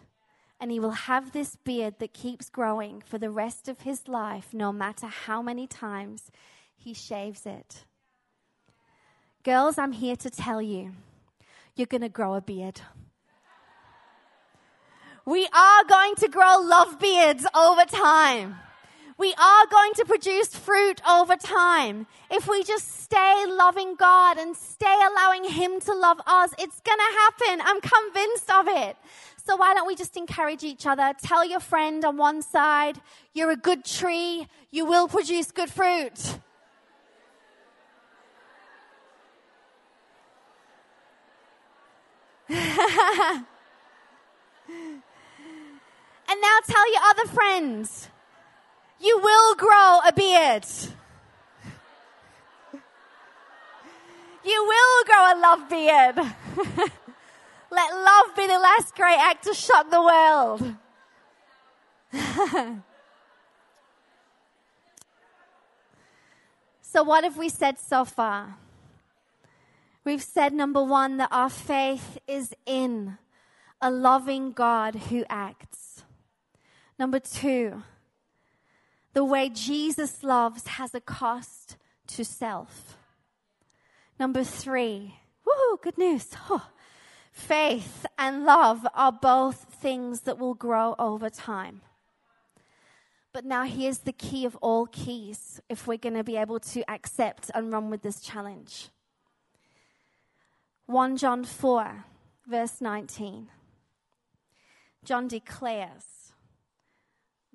And 0.59 0.71
he 0.71 0.79
will 0.79 0.91
have 0.91 1.31
this 1.31 1.55
beard 1.55 1.99
that 1.99 2.13
keeps 2.13 2.49
growing 2.49 3.03
for 3.05 3.19
the 3.19 3.29
rest 3.29 3.67
of 3.67 3.81
his 3.81 4.07
life, 4.07 4.53
no 4.53 4.73
matter 4.73 5.05
how 5.05 5.41
many 5.41 5.67
times 5.67 6.31
he 6.75 6.93
shaves 6.93 7.45
it. 7.45 7.85
Girls, 9.43 9.77
I'm 9.77 9.91
here 9.91 10.15
to 10.15 10.29
tell 10.31 10.61
you, 10.61 10.93
you're 11.75 11.85
going 11.85 12.01
to 12.01 12.09
grow 12.09 12.33
a 12.33 12.41
beard. 12.41 12.81
We 15.27 15.47
are 15.53 15.83
going 15.83 16.15
to 16.15 16.29
grow 16.29 16.57
love 16.61 16.99
beards 16.99 17.45
over 17.53 17.85
time 17.85 18.55
we 19.17 19.33
are 19.33 19.65
going 19.67 19.93
to 19.95 20.05
produce 20.05 20.55
fruit 20.55 21.01
over 21.09 21.35
time. 21.35 22.05
If 22.29 22.47
we 22.47 22.63
just 22.63 23.01
stay 23.01 23.45
loving 23.47 23.95
God 23.95 24.37
and 24.37 24.55
stay 24.55 24.95
allowing 25.11 25.43
Him 25.43 25.79
to 25.81 25.93
love 25.93 26.21
us, 26.27 26.53
it's 26.59 26.79
going 26.81 26.99
to 26.99 27.19
happen. 27.19 27.61
I'm 27.65 27.81
convinced 27.81 28.51
of 28.51 28.67
it. 28.67 28.95
So 29.43 29.55
why 29.55 29.73
don't 29.73 29.87
we 29.87 29.95
just 29.95 30.15
encourage 30.17 30.63
each 30.63 30.85
other? 30.85 31.13
Tell 31.23 31.43
your 31.43 31.59
friend 31.59 32.05
on 32.05 32.17
one 32.17 32.43
side, 32.43 33.01
you're 33.33 33.49
a 33.51 33.55
good 33.55 33.85
tree, 33.85 34.47
you 34.69 34.85
will 34.85 35.07
produce 35.07 35.51
good 35.51 35.71
fruit. 35.71 36.37
and 46.29 46.41
now 46.41 46.59
tell 46.67 46.91
your 46.91 47.01
other 47.03 47.27
friends, 47.27 48.09
you 48.99 49.19
will 49.19 49.55
grow 49.55 49.99
a 50.07 50.13
beard. 50.13 50.65
You 54.43 54.65
will 54.65 55.03
grow 55.05 55.33
a 55.33 55.35
love 55.39 55.69
beard. 55.69 56.15
Let 57.69 57.93
love 57.93 58.35
be 58.35 58.47
the 58.47 58.59
last 58.59 58.95
great 58.95 59.19
act 59.19 59.43
to 59.43 59.53
shock 59.53 59.89
the 59.91 60.01
world. 60.01 60.75
so, 66.81 67.03
what 67.03 67.25
have 67.25 67.35
we 67.37 67.49
said 67.49 67.77
so 67.77 68.05
far? 68.05 68.55
We've 70.05 70.23
said, 70.23 70.53
number 70.53 70.81
one, 70.81 71.17
that 71.17 71.27
our 71.33 71.49
faith 71.49 72.17
is 72.25 72.53
in 72.65 73.17
a 73.81 73.91
loving 73.91 74.53
God 74.53 74.95
who 74.95 75.25
acts. 75.29 75.86
Number 76.99 77.19
two, 77.19 77.83
the 79.13 79.23
way 79.23 79.49
Jesus 79.49 80.23
loves 80.23 80.67
has 80.67 80.93
a 80.95 81.01
cost 81.01 81.77
to 82.07 82.23
self. 82.23 82.97
Number 84.19 84.43
three, 84.43 85.15
woohoo, 85.45 85.81
good 85.81 85.97
news. 85.97 86.29
Oh, 86.49 86.67
faith 87.31 88.05
and 88.17 88.45
love 88.45 88.87
are 88.95 89.11
both 89.11 89.65
things 89.81 90.21
that 90.21 90.39
will 90.39 90.55
grow 90.55 90.95
over 90.97 91.29
time. 91.29 91.81
But 93.31 93.45
now 93.45 93.63
here's 93.65 93.99
the 93.99 94.13
key 94.13 94.45
of 94.45 94.55
all 94.57 94.87
keys 94.87 95.61
if 95.69 95.85
we're 95.85 95.97
going 95.97 96.15
to 96.15 96.23
be 96.23 96.37
able 96.37 96.59
to 96.59 96.89
accept 96.89 97.51
and 97.53 97.71
run 97.71 97.91
with 97.91 98.01
this 98.01 98.21
challenge. 98.21 98.89
1 100.87 101.17
John 101.17 101.43
4, 101.43 102.05
verse 102.47 102.81
19. 102.81 103.49
John 105.03 105.27
declares, 105.27 106.16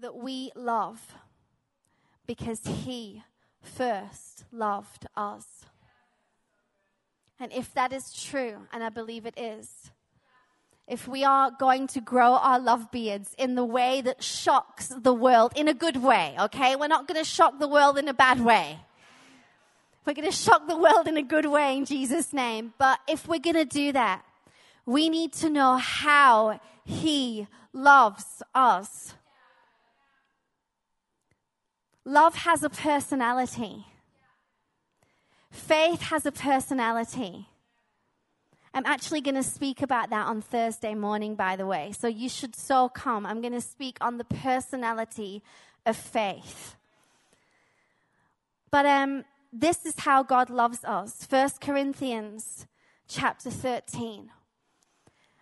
that 0.03 0.17
we 0.17 0.51
love 0.57 1.15
because 2.27 2.61
he 2.65 3.23
first 3.61 4.45
loved 4.51 5.07
us. 5.17 5.47
And 7.39 7.53
if 7.53 7.73
that 7.75 7.93
is 7.93 8.13
true, 8.13 8.67
and 8.73 8.83
I 8.83 8.89
believe 8.89 9.27
it 9.27 9.39
is, 9.39 9.91
if 10.89 11.07
we 11.07 11.25
are 11.25 11.53
going 11.53 11.87
to 11.89 12.01
grow 12.01 12.35
our 12.35 12.59
love 12.59 12.91
beards 12.91 13.35
in 13.39 13.55
the 13.55 13.65
way 13.65 14.01
that 14.01 14.23
shocks 14.23 14.89
the 14.89 15.15
world 15.15 15.53
in 15.55 15.69
a 15.69 15.75
good 15.75 16.03
way, 16.03 16.35
okay? 16.39 16.75
We're 16.75 16.89
not 16.89 17.07
going 17.07 17.23
to 17.23 17.29
shock 17.29 17.61
the 17.61 17.69
world 17.69 17.97
in 17.97 18.09
a 18.09 18.15
bad 18.15 18.41
way. 18.41 18.81
We're 20.05 20.15
going 20.15 20.29
to 20.29 20.37
shock 20.37 20.67
the 20.67 20.77
world 20.77 21.07
in 21.07 21.17
a 21.17 21.23
good 21.23 21.47
way 21.47 21.77
in 21.77 21.85
Jesus' 21.85 22.33
name. 22.33 22.75
But 22.77 22.99
if 23.09 23.29
we're 23.29 23.39
going 23.39 23.55
to 23.55 23.65
do 23.65 23.93
that, 23.93 24.25
we 24.85 25.09
need 25.09 25.33
to 25.35 25.49
know 25.49 25.77
how 25.77 26.61
He 26.85 27.47
loves 27.73 28.43
us. 28.53 29.15
Love 32.05 32.35
has 32.35 32.63
a 32.63 32.71
personality. 32.71 33.87
Faith 35.51 36.03
has 36.03 36.27
a 36.27 36.33
personality. 36.33 37.47
I'm 38.75 38.87
actually 38.87 39.21
going 39.21 39.35
to 39.35 39.43
speak 39.43 39.83
about 39.83 40.11
that 40.11 40.27
on 40.27 40.41
Thursday 40.41 40.95
morning, 40.95 41.35
by 41.35 41.57
the 41.57 41.67
way. 41.67 41.93
So 41.93 42.09
you 42.09 42.29
should 42.29 42.57
so 42.57 42.89
come. 42.89 43.27
I'm 43.27 43.41
going 43.41 43.53
to 43.53 43.61
speak 43.61 43.99
on 44.01 44.17
the 44.17 44.25
personality 44.25 45.43
of 45.85 45.97
faith. 45.97 46.75
But 48.71 48.87
um, 48.87 49.25
this 49.53 49.85
is 49.85 49.95
how 49.99 50.23
God 50.23 50.49
loves 50.49 50.83
us. 50.85 51.27
1 51.29 51.51
Corinthians 51.61 52.67
chapter 53.07 53.51
13. 53.51 54.31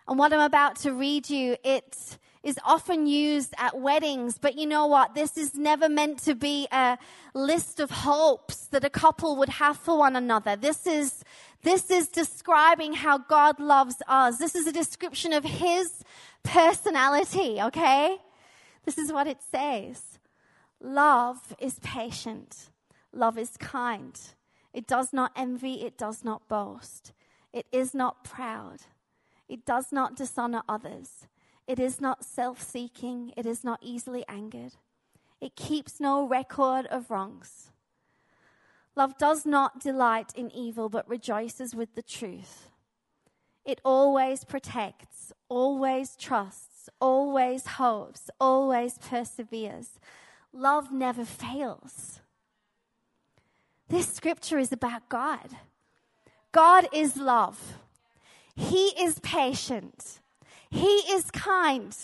And 0.07 0.19
what 0.19 0.33
I'm 0.33 0.41
about 0.41 0.75
to 0.79 0.91
read 0.91 1.29
you, 1.29 1.55
it 1.63 2.17
is 2.43 2.59
often 2.65 3.05
used 3.05 3.53
at 3.57 3.79
weddings, 3.79 4.37
but 4.37 4.57
you 4.57 4.65
know 4.65 4.87
what? 4.87 5.13
This 5.13 5.37
is 5.37 5.55
never 5.55 5.87
meant 5.87 6.19
to 6.23 6.33
be 6.33 6.67
a 6.71 6.97
list 7.33 7.79
of 7.79 7.91
hopes 7.91 8.65
that 8.67 8.83
a 8.83 8.89
couple 8.89 9.35
would 9.35 9.49
have 9.49 9.77
for 9.77 9.97
one 9.97 10.15
another. 10.15 10.55
This 10.55 10.87
is, 10.87 11.23
this 11.61 11.91
is 11.91 12.07
describing 12.07 12.93
how 12.93 13.19
God 13.19 13.59
loves 13.59 13.97
us. 14.07 14.39
This 14.39 14.55
is 14.55 14.65
a 14.65 14.71
description 14.71 15.33
of 15.33 15.43
His 15.43 16.03
personality, 16.43 17.61
okay? 17.61 18.17
This 18.85 18.97
is 18.97 19.13
what 19.13 19.27
it 19.27 19.37
says. 19.51 20.19
Love 20.79 21.55
is 21.59 21.77
patient. 21.83 22.69
Love 23.13 23.37
is 23.37 23.55
kind. 23.57 24.19
It 24.73 24.87
does 24.87 25.13
not 25.13 25.31
envy. 25.35 25.83
It 25.83 25.97
does 25.97 26.23
not 26.23 26.47
boast. 26.47 27.13
It 27.53 27.67
is 27.71 27.93
not 27.93 28.23
proud. 28.23 28.79
It 29.47 29.65
does 29.65 29.91
not 29.91 30.15
dishonor 30.15 30.63
others. 30.67 31.27
It 31.71 31.79
is 31.79 32.01
not 32.01 32.25
self 32.25 32.61
seeking. 32.61 33.31
It 33.37 33.45
is 33.45 33.63
not 33.63 33.79
easily 33.81 34.25
angered. 34.27 34.73
It 35.39 35.55
keeps 35.55 36.01
no 36.01 36.27
record 36.27 36.85
of 36.87 37.09
wrongs. 37.09 37.71
Love 38.93 39.17
does 39.17 39.45
not 39.45 39.79
delight 39.79 40.33
in 40.35 40.51
evil, 40.51 40.89
but 40.89 41.07
rejoices 41.07 41.73
with 41.73 41.95
the 41.95 42.01
truth. 42.01 42.69
It 43.63 43.79
always 43.85 44.43
protects, 44.43 45.31
always 45.47 46.17
trusts, 46.17 46.89
always 46.99 47.65
hopes, 47.65 48.29
always 48.37 48.97
perseveres. 48.97 49.97
Love 50.51 50.91
never 50.91 51.23
fails. 51.23 52.19
This 53.87 54.09
scripture 54.09 54.59
is 54.59 54.73
about 54.73 55.07
God. 55.07 55.55
God 56.51 56.89
is 56.91 57.15
love. 57.15 57.77
He 58.57 58.87
is 59.01 59.19
patient. 59.19 60.19
He 60.71 61.03
is 61.11 61.29
kind. 61.31 61.95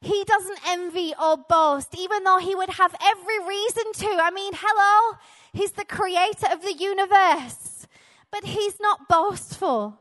He 0.00 0.24
doesn't 0.24 0.60
envy 0.66 1.12
or 1.20 1.36
boast, 1.36 1.94
even 1.98 2.24
though 2.24 2.38
he 2.38 2.54
would 2.54 2.70
have 2.70 2.94
every 3.02 3.40
reason 3.46 3.92
to. 3.94 4.18
I 4.22 4.30
mean, 4.30 4.52
hello, 4.56 5.18
he's 5.52 5.72
the 5.72 5.84
creator 5.84 6.46
of 6.52 6.62
the 6.62 6.72
universe, 6.72 7.86
but 8.30 8.44
he's 8.44 8.78
not 8.80 9.08
boastful. 9.08 9.98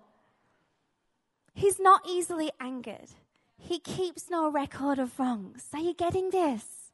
He's 1.53 1.79
not 1.79 2.01
easily 2.07 2.51
angered. 2.59 3.09
He 3.57 3.79
keeps 3.79 4.29
no 4.29 4.51
record 4.51 4.99
of 4.99 5.17
wrongs. 5.17 5.67
Are 5.73 5.79
you 5.79 5.95
getting 5.95 6.29
this? 6.29 6.91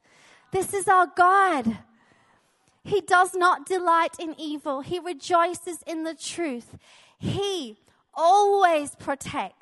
This 0.53 0.73
is 0.73 0.87
our 0.87 1.07
God. 1.07 1.79
He 2.83 3.01
does 3.01 3.33
not 3.33 3.65
delight 3.65 4.15
in 4.19 4.35
evil. 4.39 4.81
He 4.81 4.99
rejoices 4.99 5.83
in 5.85 6.03
the 6.03 6.15
truth. 6.15 6.77
He 7.19 7.77
always 8.13 8.95
protects. 8.95 9.60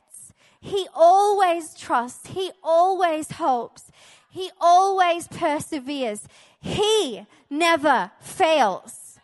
He 0.59 0.87
always 0.93 1.73
trusts. 1.73 2.27
He 2.27 2.51
always 2.63 3.31
hopes. 3.31 3.91
He 4.29 4.51
always 4.59 5.27
perseveres. 5.27 6.27
He 6.59 7.25
never 7.49 8.11
fails. 8.19 9.19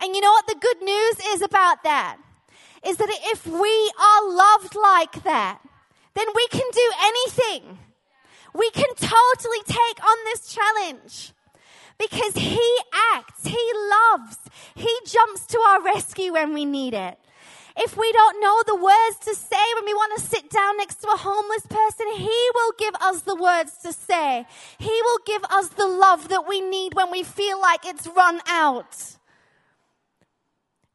And 0.00 0.14
you 0.14 0.20
know 0.20 0.30
what 0.30 0.46
the 0.46 0.58
good 0.60 0.82
news 0.82 1.20
is 1.34 1.42
about 1.42 1.82
that? 1.82 2.18
Is 2.86 2.96
that 2.98 3.08
if 3.10 3.46
we 3.46 3.92
are 4.00 4.30
loved 4.30 4.76
like 4.76 5.24
that, 5.24 5.58
then 6.14 6.26
we 6.34 6.46
can 6.48 6.68
do 6.72 6.92
anything. 7.02 7.78
We 8.54 8.70
can 8.70 8.94
totally 8.94 9.62
take 9.66 10.04
on 10.04 10.16
this 10.26 10.52
challenge 10.52 11.32
because 11.98 12.34
He 12.34 12.78
acts, 13.14 13.46
He 13.46 13.72
loves, 13.90 14.38
He 14.74 14.98
jumps 15.06 15.46
to 15.46 15.58
our 15.58 15.82
rescue 15.82 16.32
when 16.32 16.54
we 16.54 16.64
need 16.64 16.94
it. 16.94 17.18
If 17.80 17.96
we 17.96 18.10
don't 18.10 18.40
know 18.40 18.62
the 18.66 18.74
words 18.74 19.18
to 19.20 19.34
say 19.36 19.64
when 19.76 19.84
we 19.84 19.94
want 19.94 20.18
to 20.18 20.26
sit 20.26 20.50
down 20.50 20.78
next 20.78 20.96
to 20.96 21.08
a 21.08 21.16
homeless 21.16 21.64
person, 21.64 22.06
He 22.16 22.50
will 22.54 22.72
give 22.76 22.94
us 23.00 23.22
the 23.22 23.36
words 23.36 23.78
to 23.84 23.92
say. 23.92 24.46
He 24.78 25.00
will 25.04 25.18
give 25.24 25.44
us 25.44 25.68
the 25.68 25.86
love 25.86 26.28
that 26.28 26.48
we 26.48 26.60
need 26.60 26.94
when 26.94 27.12
we 27.12 27.22
feel 27.22 27.60
like 27.60 27.84
it's 27.84 28.08
run 28.08 28.40
out. 28.48 29.16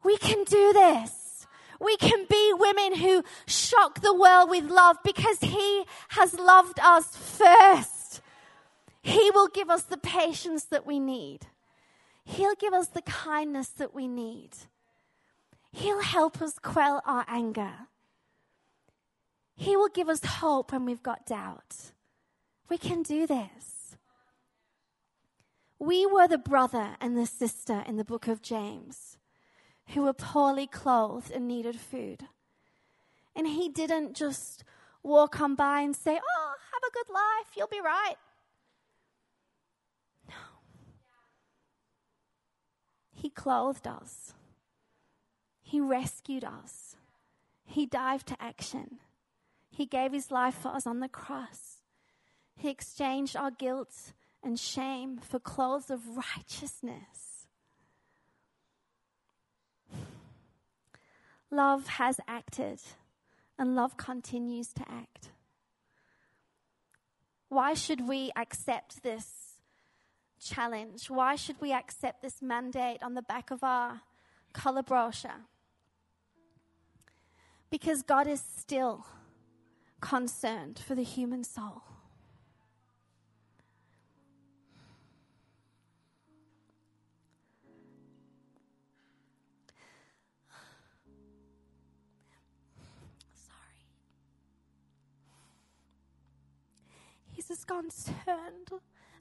We 0.04 0.18
can 0.18 0.44
do 0.44 0.74
this. 0.74 1.46
We 1.80 1.96
can 1.96 2.26
be 2.28 2.52
women 2.54 2.96
who 2.96 3.24
shock 3.46 4.02
the 4.02 4.14
world 4.14 4.50
with 4.50 4.64
love 4.64 4.98
because 5.02 5.38
He 5.40 5.84
has 6.08 6.34
loved 6.38 6.78
us 6.80 7.16
first. 7.16 8.20
He 9.00 9.30
will 9.30 9.48
give 9.48 9.70
us 9.70 9.84
the 9.84 9.96
patience 9.96 10.64
that 10.64 10.86
we 10.86 11.00
need. 11.00 11.46
He'll 12.24 12.54
give 12.54 12.74
us 12.74 12.88
the 12.88 13.02
kindness 13.02 13.68
that 13.68 13.94
we 13.94 14.06
need. 14.06 14.50
He'll 15.74 16.02
help 16.02 16.40
us 16.40 16.60
quell 16.60 17.02
our 17.04 17.24
anger. 17.26 17.88
He 19.56 19.76
will 19.76 19.88
give 19.88 20.08
us 20.08 20.24
hope 20.24 20.70
when 20.70 20.84
we've 20.84 21.02
got 21.02 21.26
doubt. 21.26 21.90
We 22.68 22.78
can 22.78 23.02
do 23.02 23.26
this. 23.26 23.96
We 25.80 26.06
were 26.06 26.28
the 26.28 26.38
brother 26.38 26.90
and 27.00 27.18
the 27.18 27.26
sister 27.26 27.82
in 27.88 27.96
the 27.96 28.04
book 28.04 28.28
of 28.28 28.40
James 28.40 29.18
who 29.88 30.02
were 30.02 30.12
poorly 30.12 30.68
clothed 30.68 31.32
and 31.32 31.48
needed 31.48 31.80
food. 31.80 32.28
And 33.34 33.48
he 33.48 33.68
didn't 33.68 34.14
just 34.14 34.62
walk 35.02 35.40
on 35.40 35.56
by 35.56 35.80
and 35.80 35.96
say, 35.96 36.20
Oh, 36.22 36.54
have 36.72 36.82
a 36.88 36.92
good 36.92 37.12
life, 37.12 37.56
you'll 37.56 37.66
be 37.66 37.80
right. 37.80 38.14
No. 40.28 40.34
He 43.12 43.28
clothed 43.28 43.88
us. 43.88 44.34
He 45.66 45.80
rescued 45.80 46.44
us. 46.44 46.94
He 47.64 47.86
dived 47.86 48.28
to 48.28 48.36
action. 48.40 48.98
He 49.70 49.86
gave 49.86 50.12
his 50.12 50.30
life 50.30 50.54
for 50.54 50.68
us 50.68 50.86
on 50.86 51.00
the 51.00 51.08
cross. 51.08 51.78
He 52.54 52.68
exchanged 52.68 53.34
our 53.34 53.50
guilt 53.50 54.12
and 54.42 54.60
shame 54.60 55.18
for 55.18 55.40
clothes 55.40 55.90
of 55.90 56.16
righteousness. 56.16 57.48
Love 61.50 61.86
has 61.86 62.20
acted, 62.28 62.80
and 63.58 63.74
love 63.74 63.96
continues 63.96 64.72
to 64.74 64.82
act. 64.82 65.30
Why 67.48 67.74
should 67.74 68.06
we 68.06 68.30
accept 68.36 69.02
this 69.02 69.54
challenge? 70.40 71.08
Why 71.08 71.36
should 71.36 71.60
we 71.60 71.72
accept 71.72 72.22
this 72.22 72.42
mandate 72.42 73.02
on 73.02 73.14
the 73.14 73.22
back 73.22 73.50
of 73.50 73.64
our 73.64 74.02
color 74.52 74.82
brochure? 74.82 75.46
Because 77.70 78.02
God 78.02 78.26
is 78.26 78.40
still 78.40 79.06
concerned 80.00 80.78
for 80.78 80.94
the 80.94 81.02
human 81.02 81.44
soul. 81.44 81.82
He's 97.32 97.50
as 97.50 97.64
concerned 97.64 98.70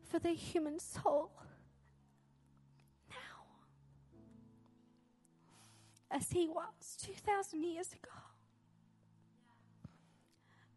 for 0.03 0.19
the 0.19 0.29
human 0.29 0.79
soul 0.79 1.31
now 3.09 3.15
as 6.11 6.29
he 6.29 6.47
was 6.47 6.95
2,000 7.01 7.63
years 7.63 7.91
ago 7.91 8.11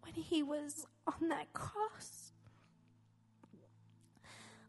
when 0.07 0.15
he 0.15 0.43
was 0.43 0.87
on 1.07 1.29
that 1.29 1.53
cross 1.53 2.33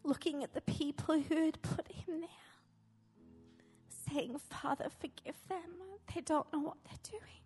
looking 0.04 0.44
at 0.44 0.54
the 0.54 0.62
people 0.62 1.20
who 1.20 1.46
had 1.46 1.62
put 1.62 1.88
him 1.92 2.22
there, 2.22 2.30
saying, 4.10 4.40
Father, 4.50 4.88
forgive 5.00 5.36
them. 5.48 5.60
They 6.14 6.22
don't 6.22 6.52
know 6.52 6.60
what 6.60 6.78
they're 6.86 7.20
doing. 7.20 7.42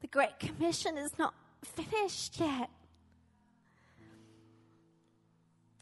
The 0.00 0.06
Great 0.06 0.38
Commission 0.38 0.98
is 0.98 1.18
not 1.18 1.34
finished 1.64 2.38
yet. 2.38 2.70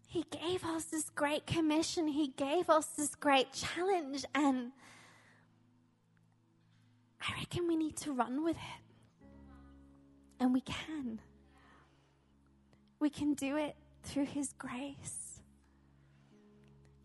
He 0.07 0.25
gave 0.31 0.65
us 0.65 0.85
this 0.85 1.11
great 1.11 1.45
commission. 1.45 2.07
He 2.07 2.29
gave 2.29 2.71
us 2.71 2.87
this 2.87 3.17
great 3.17 3.53
challenge. 3.53 4.25
And 4.33 4.71
I 7.27 7.39
reckon 7.39 7.67
we 7.67 7.77
need 7.77 7.97
to 7.99 8.13
run 8.13 8.45
with 8.45 8.57
it. 8.57 8.83
And 10.41 10.53
we 10.53 10.61
can. 10.61 11.21
We 13.01 13.09
can 13.09 13.35
do 13.35 13.57
it 13.57 13.77
through 14.03 14.27
His 14.27 14.53
grace. 14.59 15.41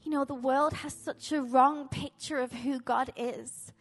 You 0.03 0.11
know, 0.11 0.25
the 0.25 0.33
world 0.33 0.73
has 0.73 0.93
such 0.93 1.31
a 1.31 1.41
wrong 1.41 1.87
picture 1.87 2.39
of 2.39 2.51
who 2.51 2.79
God 2.79 3.11
is. 3.15 3.71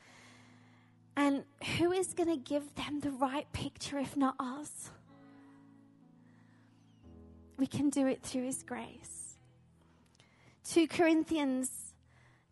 And 1.16 1.44
who 1.78 1.90
is 1.90 2.14
going 2.14 2.28
to 2.28 2.36
give 2.36 2.74
them 2.76 3.00
the 3.00 3.10
right 3.10 3.50
picture 3.52 3.98
if 3.98 4.16
not 4.16 4.36
us? 4.38 4.90
We 7.56 7.66
can 7.66 7.90
do 7.90 8.06
it 8.06 8.22
through 8.22 8.44
His 8.44 8.62
grace. 8.62 9.36
2 10.64 10.86
Corinthians 10.86 11.94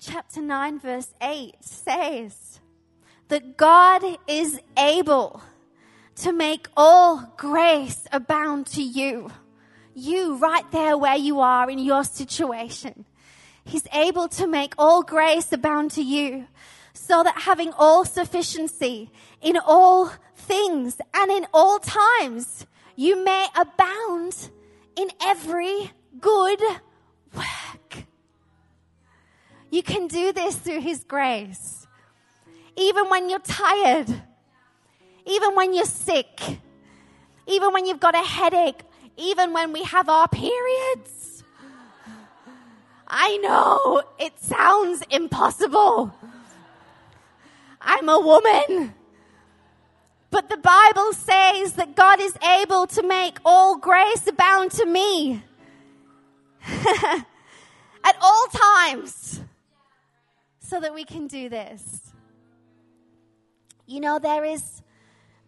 chapter 0.01 0.41
9 0.41 0.79
verse 0.81 1.15
8 1.23 1.57
says 1.61 2.61
that 3.29 3.57
God 3.57 4.03
is 4.29 4.61
able 4.79 5.43
to 6.17 6.33
make 6.33 6.69
all 6.77 7.33
grace 7.37 8.07
abound 8.13 8.67
to 8.69 8.83
you. 8.83 9.31
You 9.95 10.37
right 10.37 10.71
there 10.73 10.97
where 10.97 11.17
you 11.17 11.41
are 11.41 11.71
in 11.71 11.79
your 11.79 12.05
situation. 12.05 13.05
He's 13.65 13.87
able 13.93 14.29
to 14.29 14.47
make 14.47 14.75
all 14.79 15.03
grace 15.03 15.53
abound 15.53 15.91
to 15.93 16.03
you 16.03 16.47
so 16.93 17.23
that 17.23 17.43
having 17.43 17.73
all 17.73 18.05
sufficiency 18.05 19.11
in 19.43 19.59
all 19.65 20.13
things 20.35 20.99
and 21.15 21.31
in 21.31 21.47
all 21.53 21.79
times, 21.79 22.67
you 22.95 23.23
may 23.25 23.47
abound 23.55 24.51
in 24.97 25.09
every 25.23 25.91
good 26.21 26.61
work. 27.35 28.05
You 29.71 29.83
can 29.83 30.07
do 30.07 30.33
this 30.33 30.57
through 30.57 30.81
His 30.81 31.05
grace. 31.05 31.86
Even 32.77 33.09
when 33.09 33.31
you're 33.31 33.39
tired, 33.39 34.09
even 35.25 35.55
when 35.55 35.75
you're 35.75 35.85
sick, 35.85 36.41
even 37.47 37.73
when 37.73 37.87
you've 37.87 38.01
got 38.01 38.15
a 38.15 38.23
headache, 38.23 38.83
even 39.17 39.53
when 39.53 39.73
we 39.73 39.83
have 39.83 40.09
our 40.09 40.29
periods. 40.29 41.45
I 43.09 43.37
know 43.39 44.03
it 44.19 44.39
sounds 44.41 45.03
impossible. 45.11 46.15
I'm 47.81 48.09
a 48.09 48.21
woman. 48.21 48.95
But 50.31 50.51
the 50.51 50.57
Bible 50.57 51.13
says 51.13 51.75
that 51.75 51.95
God 51.95 52.21
is 52.21 52.37
able 52.61 52.87
to 52.89 53.03
make 53.03 53.39
all 53.45 53.79
grace 53.79 54.27
abound 54.27 54.73
to 54.73 54.85
me 54.85 55.43
at 56.67 58.17
all 58.21 58.47
times 58.49 59.41
so 60.59 60.81
that 60.81 60.93
we 60.93 61.05
can 61.05 61.29
do 61.29 61.49
this. 61.49 62.13
You 63.87 64.01
know, 64.01 64.19
there 64.19 64.45
is, 64.45 64.83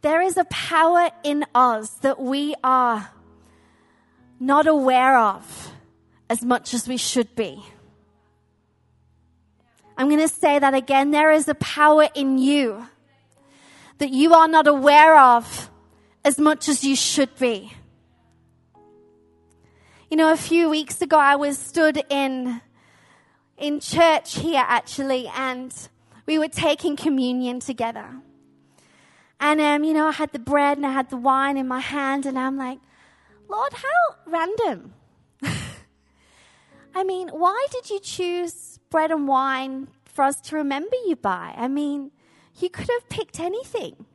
there 0.00 0.22
is 0.22 0.36
a 0.36 0.44
power 0.44 1.10
in 1.24 1.44
us 1.56 1.90
that 2.02 2.20
we 2.20 2.54
are 2.62 3.10
not 4.38 4.68
aware 4.68 5.18
of 5.18 5.72
as 6.30 6.44
much 6.44 6.72
as 6.72 6.86
we 6.86 6.96
should 6.96 7.34
be. 7.34 7.64
I'm 9.96 10.08
going 10.08 10.20
to 10.20 10.28
say 10.28 10.60
that 10.60 10.74
again. 10.74 11.10
There 11.10 11.32
is 11.32 11.48
a 11.48 11.56
power 11.56 12.08
in 12.14 12.38
you 12.38 12.86
that 13.98 14.10
you 14.10 14.32
are 14.34 14.46
not 14.46 14.68
aware 14.68 15.18
of 15.18 15.68
as 16.24 16.38
much 16.38 16.68
as 16.68 16.84
you 16.84 16.94
should 16.94 17.36
be. 17.38 17.72
You 20.08 20.16
know, 20.16 20.32
a 20.32 20.36
few 20.36 20.70
weeks 20.70 21.02
ago, 21.02 21.18
I 21.18 21.34
was 21.34 21.58
stood 21.58 22.04
in, 22.08 22.60
in 23.56 23.80
church 23.80 24.36
here 24.36 24.64
actually, 24.64 25.26
and 25.34 25.74
we 26.24 26.38
were 26.38 26.48
taking 26.48 26.94
communion 26.94 27.58
together. 27.58 28.08
And, 29.40 29.60
um, 29.60 29.84
you 29.84 29.94
know, 29.94 30.08
I 30.08 30.12
had 30.12 30.32
the 30.32 30.38
bread 30.38 30.78
and 30.78 30.86
I 30.86 30.92
had 30.92 31.10
the 31.10 31.16
wine 31.16 31.56
in 31.56 31.68
my 31.68 31.80
hand, 31.80 32.26
and 32.26 32.38
I'm 32.38 32.56
like, 32.56 32.78
Lord, 33.48 33.72
how 33.72 34.16
random. 34.26 34.94
I 36.94 37.04
mean, 37.04 37.28
why 37.28 37.66
did 37.70 37.90
you 37.90 38.00
choose 38.00 38.78
bread 38.90 39.10
and 39.10 39.28
wine 39.28 39.88
for 40.04 40.24
us 40.24 40.40
to 40.42 40.56
remember 40.56 40.96
you 41.06 41.16
by? 41.16 41.54
I 41.56 41.68
mean, 41.68 42.10
you 42.58 42.68
could 42.68 42.88
have 42.88 43.08
picked 43.08 43.38
anything. 43.38 44.06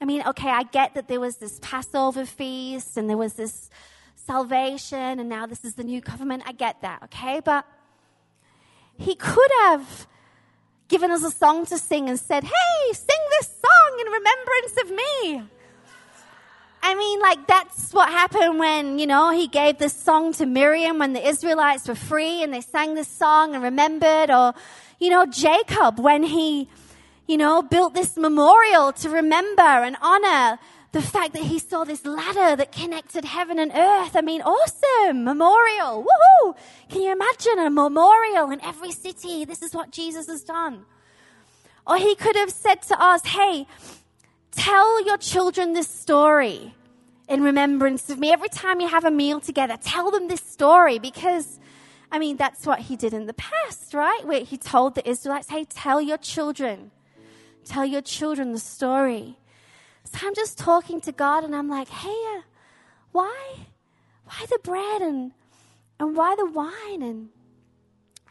I 0.00 0.04
mean, 0.04 0.22
okay, 0.26 0.48
I 0.48 0.62
get 0.62 0.94
that 0.94 1.08
there 1.08 1.20
was 1.20 1.36
this 1.36 1.58
Passover 1.60 2.24
feast 2.24 2.96
and 2.96 3.10
there 3.10 3.18
was 3.18 3.34
this 3.34 3.68
salvation 4.14 5.18
and 5.18 5.28
now 5.28 5.46
this 5.46 5.64
is 5.64 5.74
the 5.74 5.84
new 5.84 6.00
covenant. 6.00 6.44
I 6.46 6.52
get 6.52 6.80
that, 6.82 7.02
okay? 7.04 7.40
But 7.44 7.66
he 8.96 9.14
could 9.14 9.50
have 9.62 10.06
given 10.90 11.10
us 11.12 11.22
a 11.22 11.30
song 11.30 11.64
to 11.66 11.78
sing 11.78 12.08
and 12.08 12.18
said, 12.18 12.44
hey, 12.44 12.92
sing 12.92 13.20
this 13.38 13.48
song 13.48 14.00
in 14.00 14.06
remembrance 14.12 14.76
of 14.82 14.90
me. 14.90 15.50
I 16.82 16.94
mean, 16.94 17.20
like, 17.20 17.46
that's 17.46 17.92
what 17.92 18.08
happened 18.08 18.58
when, 18.58 18.98
you 18.98 19.06
know, 19.06 19.30
he 19.30 19.46
gave 19.46 19.78
this 19.78 19.92
song 19.92 20.32
to 20.34 20.46
Miriam 20.46 20.98
when 20.98 21.12
the 21.12 21.26
Israelites 21.26 21.86
were 21.86 21.94
free 21.94 22.42
and 22.42 22.52
they 22.52 22.60
sang 22.60 22.94
this 22.94 23.06
song 23.06 23.54
and 23.54 23.62
remembered. 23.62 24.30
Or, 24.30 24.54
you 24.98 25.10
know, 25.10 25.26
Jacob 25.26 26.00
when 26.00 26.24
he, 26.24 26.68
you 27.28 27.36
know, 27.36 27.62
built 27.62 27.94
this 27.94 28.16
memorial 28.16 28.92
to 28.94 29.10
remember 29.10 29.62
and 29.62 29.96
honor 30.02 30.58
the 30.92 31.02
fact 31.02 31.34
that 31.34 31.44
he 31.44 31.58
saw 31.58 31.84
this 31.84 32.04
ladder 32.04 32.56
that 32.56 32.72
connected 32.72 33.24
heaven 33.24 33.58
and 33.58 33.70
earth. 33.72 34.16
I 34.16 34.22
mean, 34.22 34.42
awesome 34.42 35.24
memorial. 35.24 36.04
Woohoo! 36.04 36.56
Can 36.88 37.02
you 37.02 37.12
imagine 37.12 37.58
a 37.58 37.70
memorial 37.70 38.50
in 38.50 38.60
every 38.62 38.90
city? 38.90 39.44
This 39.44 39.62
is 39.62 39.72
what 39.72 39.92
Jesus 39.92 40.26
has 40.26 40.42
done. 40.42 40.84
Or 41.86 41.96
he 41.96 42.14
could 42.14 42.36
have 42.36 42.50
said 42.50 42.82
to 42.82 43.00
us, 43.00 43.24
hey, 43.24 43.66
Tell 44.52 45.04
your 45.06 45.16
children 45.16 45.72
this 45.72 45.88
story 45.88 46.74
in 47.28 47.42
remembrance 47.42 48.10
of 48.10 48.18
me. 48.18 48.32
Every 48.32 48.48
time 48.48 48.80
you 48.80 48.88
have 48.88 49.04
a 49.04 49.10
meal 49.10 49.40
together, 49.40 49.76
tell 49.80 50.10
them 50.10 50.28
this 50.28 50.42
story 50.42 50.98
because, 50.98 51.58
I 52.10 52.18
mean, 52.18 52.36
that's 52.36 52.66
what 52.66 52.80
he 52.80 52.96
did 52.96 53.14
in 53.14 53.26
the 53.26 53.34
past, 53.34 53.94
right? 53.94 54.22
Where 54.24 54.42
he 54.42 54.56
told 54.56 54.96
the 54.96 55.08
Israelites, 55.08 55.48
hey, 55.48 55.64
tell 55.64 56.00
your 56.00 56.18
children, 56.18 56.90
tell 57.64 57.84
your 57.84 58.02
children 58.02 58.52
the 58.52 58.58
story. 58.58 59.38
So 60.12 60.26
I'm 60.26 60.34
just 60.34 60.58
talking 60.58 61.00
to 61.02 61.12
God 61.12 61.44
and 61.44 61.54
I'm 61.54 61.68
like, 61.68 61.88
hey, 61.88 62.22
uh, 62.36 62.42
why, 63.12 63.66
why 64.24 64.46
the 64.48 64.58
bread 64.62 65.02
and, 65.02 65.32
and 66.00 66.16
why 66.16 66.34
the 66.36 66.46
wine? 66.46 67.02
And 67.02 67.28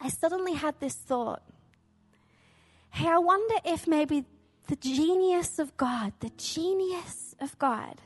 I 0.00 0.08
suddenly 0.08 0.54
had 0.54 0.78
this 0.78 0.94
thought. 0.94 1.42
Hey, 2.90 3.08
I 3.08 3.18
wonder 3.18 3.54
if 3.64 3.86
maybe 3.86 4.24
the 4.66 4.76
genius 4.76 5.58
of 5.58 5.76
God, 5.76 6.12
the 6.20 6.30
genius 6.36 7.34
of 7.40 7.58
God, 7.58 8.02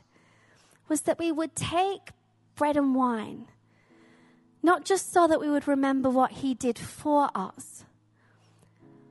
was 0.88 1.02
that 1.02 1.18
we 1.18 1.32
would 1.32 1.56
take 1.56 2.10
bread 2.54 2.76
and 2.76 2.94
wine, 2.94 3.48
not 4.62 4.84
just 4.84 5.12
so 5.12 5.26
that 5.26 5.40
we 5.40 5.50
would 5.50 5.66
remember 5.66 6.10
what 6.10 6.30
He 6.30 6.54
did 6.54 6.78
for 6.78 7.28
us, 7.34 7.84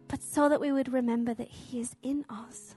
but 0.08 0.24
so 0.24 0.48
that 0.48 0.62
we 0.62 0.72
would 0.72 0.94
remember 0.94 1.34
that 1.34 1.50
He 1.50 1.82
is 1.82 1.96
in 2.02 2.24
us. 2.30 2.76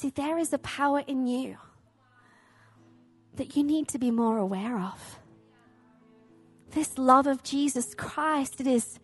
See, 0.00 0.08
there 0.08 0.38
is 0.38 0.50
a 0.54 0.58
power 0.60 1.02
in 1.06 1.26
you 1.26 1.58
that 3.36 3.54
you 3.54 3.62
need 3.62 3.86
to 3.88 3.98
be 3.98 4.10
more 4.10 4.38
aware 4.38 4.78
of. 4.78 5.18
This 6.70 6.96
love 6.96 7.26
of 7.26 7.42
Jesus 7.42 7.94
Christ, 7.94 8.62
it 8.62 8.66
is 8.66 8.98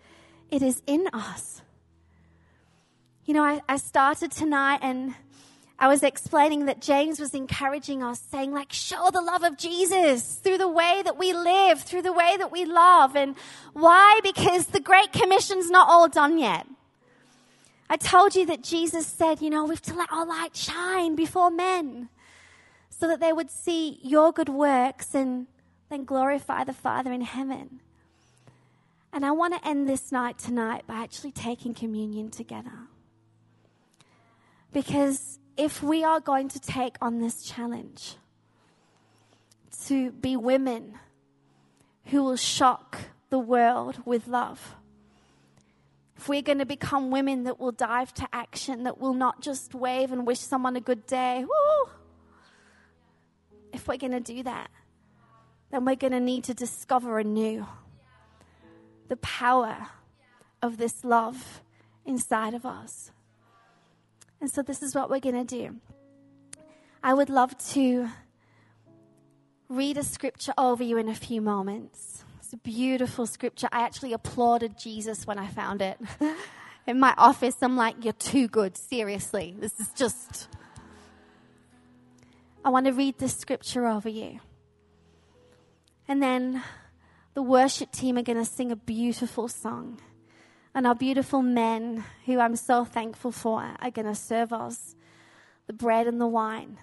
it 0.51 0.62
is 0.62 0.80
in 0.86 1.07
us. 1.12 1.61
You 3.26 3.34
know, 3.34 3.42
I, 3.42 3.61
I 3.68 3.76
started 3.76 4.32
tonight 4.32 4.78
and 4.80 5.14
I 5.78 5.88
was 5.88 6.03
explaining 6.03 6.64
that 6.64 6.80
James 6.80 7.20
was 7.20 7.34
encouraging 7.34 8.03
us, 8.03 8.18
saying, 8.18 8.55
like, 8.55 8.72
show 8.72 9.11
the 9.12 9.20
love 9.20 9.42
of 9.42 9.59
Jesus 9.59 10.36
through 10.36 10.57
the 10.57 10.66
way 10.66 11.03
that 11.05 11.18
we 11.18 11.34
live, 11.34 11.82
through 11.82 12.03
the 12.03 12.12
way 12.14 12.38
that 12.38 12.51
we 12.51 12.64
love. 12.64 13.14
And 13.16 13.36
why? 13.74 14.20
Because 14.22 14.68
the 14.68 14.80
Great 14.80 15.12
Commission's 15.12 15.68
not 15.68 15.90
all 15.90 16.09
done 16.09 16.38
yet. 16.38 16.66
I 17.89 17.97
told 17.97 18.34
you 18.34 18.47
that 18.47 18.62
Jesus 18.62 19.07
said, 19.07 19.41
you 19.41 19.51
know, 19.51 19.64
we 19.64 19.70
have 19.70 19.82
to 19.82 19.95
let 19.95 20.12
our 20.12 20.26
light 20.26 20.57
shine 20.57 21.14
before 21.14 21.51
men 21.51 22.09
so 22.91 23.07
that 23.09 23.20
they 23.20 23.32
would 23.32 23.51
see 23.51 24.01
your 24.03 24.32
good 24.32 24.49
works 24.49 25.14
and 25.14 25.47
then 25.89 26.05
glorify 26.05 26.64
the 26.64 26.72
Father 26.72 27.12
in 27.12 27.20
heaven. 27.20 27.80
And 29.12 29.24
I 29.24 29.30
want 29.30 29.55
to 29.55 29.68
end 29.68 29.89
this 29.89 30.11
night 30.11 30.39
tonight 30.39 30.87
by 30.87 30.95
actually 30.95 31.32
taking 31.32 31.74
communion 31.74 32.30
together. 32.30 32.89
Because 34.72 35.39
if 35.57 35.82
we 35.82 36.05
are 36.05 36.20
going 36.20 36.49
to 36.49 36.61
take 36.61 36.97
on 37.01 37.20
this 37.20 37.43
challenge 37.43 38.16
to 39.87 40.11
be 40.11 40.37
women 40.37 40.99
who 42.07 42.22
will 42.22 42.37
shock 42.37 42.99
the 43.30 43.39
world 43.39 44.03
with 44.05 44.26
love, 44.26 44.74
if 46.16 46.28
we're 46.28 46.42
going 46.42 46.58
to 46.58 46.66
become 46.66 47.10
women 47.10 47.44
that 47.44 47.60
will 47.60 47.72
dive 47.72 48.12
to 48.14 48.28
action, 48.32 48.84
that 48.84 48.98
will 48.98 49.14
not 49.14 49.42
just 49.42 49.74
wave 49.74 50.12
and 50.12 50.26
wish 50.26 50.40
someone 50.40 50.74
a 50.76 50.80
good 50.80 51.06
day, 51.06 51.44
woo, 51.44 51.90
if 53.72 53.86
we're 53.86 53.98
going 53.98 54.12
to 54.12 54.20
do 54.20 54.42
that, 54.42 54.70
then 55.70 55.84
we're 55.84 55.96
going 55.96 56.12
to 56.12 56.20
need 56.20 56.44
to 56.44 56.54
discover 56.54 57.18
anew 57.18 57.66
the 59.08 59.16
power 59.16 59.88
of 60.62 60.78
this 60.78 61.04
love 61.04 61.60
inside 62.04 62.54
of 62.54 62.64
us. 62.64 63.10
And 64.40 64.50
so, 64.50 64.62
this 64.62 64.82
is 64.82 64.94
what 64.94 65.10
we're 65.10 65.20
going 65.20 65.46
to 65.46 65.56
do. 65.56 65.76
I 67.02 67.14
would 67.14 67.30
love 67.30 67.56
to 67.70 68.08
read 69.68 69.96
a 69.96 70.02
scripture 70.02 70.52
over 70.56 70.82
you 70.82 70.98
in 70.98 71.08
a 71.08 71.14
few 71.14 71.40
moments. 71.40 72.24
It's 72.47 72.53
a 72.53 72.59
beautiful 72.59 73.26
scripture. 73.26 73.66
I 73.72 73.80
actually 73.80 74.12
applauded 74.12 74.78
Jesus 74.78 75.26
when 75.26 75.36
I 75.36 75.49
found 75.49 75.82
it. 75.82 75.99
in 76.86 77.01
my 77.01 77.12
office, 77.18 77.57
I'm 77.61 77.76
like, 77.76 78.05
You're 78.05 78.12
too 78.12 78.47
good. 78.47 78.76
Seriously. 78.76 79.57
This 79.59 79.80
is 79.80 79.88
just. 79.97 80.47
I 82.64 82.68
want 82.68 82.86
to 82.86 82.92
read 82.92 83.18
this 83.18 83.36
scripture 83.36 83.84
over 83.84 84.09
you. 84.09 84.38
And 86.07 86.22
then 86.22 86.62
the 87.34 87.42
worship 87.42 87.90
team 87.90 88.16
are 88.16 88.22
going 88.22 88.38
to 88.38 88.44
sing 88.44 88.70
a 88.70 88.76
beautiful 88.76 89.49
song. 89.49 90.01
And 90.72 90.86
our 90.86 90.94
beautiful 90.94 91.42
men, 91.42 92.05
who 92.26 92.38
I'm 92.38 92.55
so 92.55 92.84
thankful 92.84 93.32
for, 93.32 93.74
are 93.80 93.90
going 93.90 94.07
to 94.07 94.14
serve 94.14 94.53
us 94.53 94.94
the 95.66 95.72
bread 95.72 96.07
and 96.07 96.20
the 96.20 96.28
wine. 96.28 96.78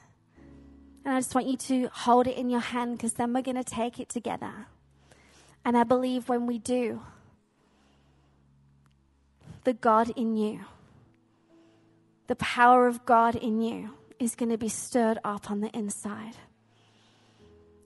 And 1.06 1.16
I 1.16 1.20
just 1.20 1.34
want 1.34 1.48
you 1.48 1.56
to 1.56 1.88
hold 1.94 2.28
it 2.28 2.36
in 2.36 2.50
your 2.50 2.60
hand 2.60 2.98
because 2.98 3.14
then 3.14 3.32
we're 3.32 3.44
going 3.44 3.56
to 3.56 3.64
take 3.64 4.02
it 4.02 4.10
together. 4.10 4.68
And 5.66 5.78
I 5.78 5.84
believe 5.84 6.28
when 6.28 6.46
we 6.46 6.60
do, 6.60 7.02
the 9.64 9.74
God 9.74 10.12
in 10.16 10.36
you, 10.36 10.62
the 12.28 12.36
power 12.36 12.88
of 12.88 13.06
God 13.06 13.36
in 13.36 13.62
you, 13.62 13.92
is 14.20 14.36
going 14.36 14.50
to 14.50 14.58
be 14.58 14.70
stirred 14.70 15.20
up 15.24 15.50
on 15.50 15.62
the 15.62 15.70
inside. 15.70 16.36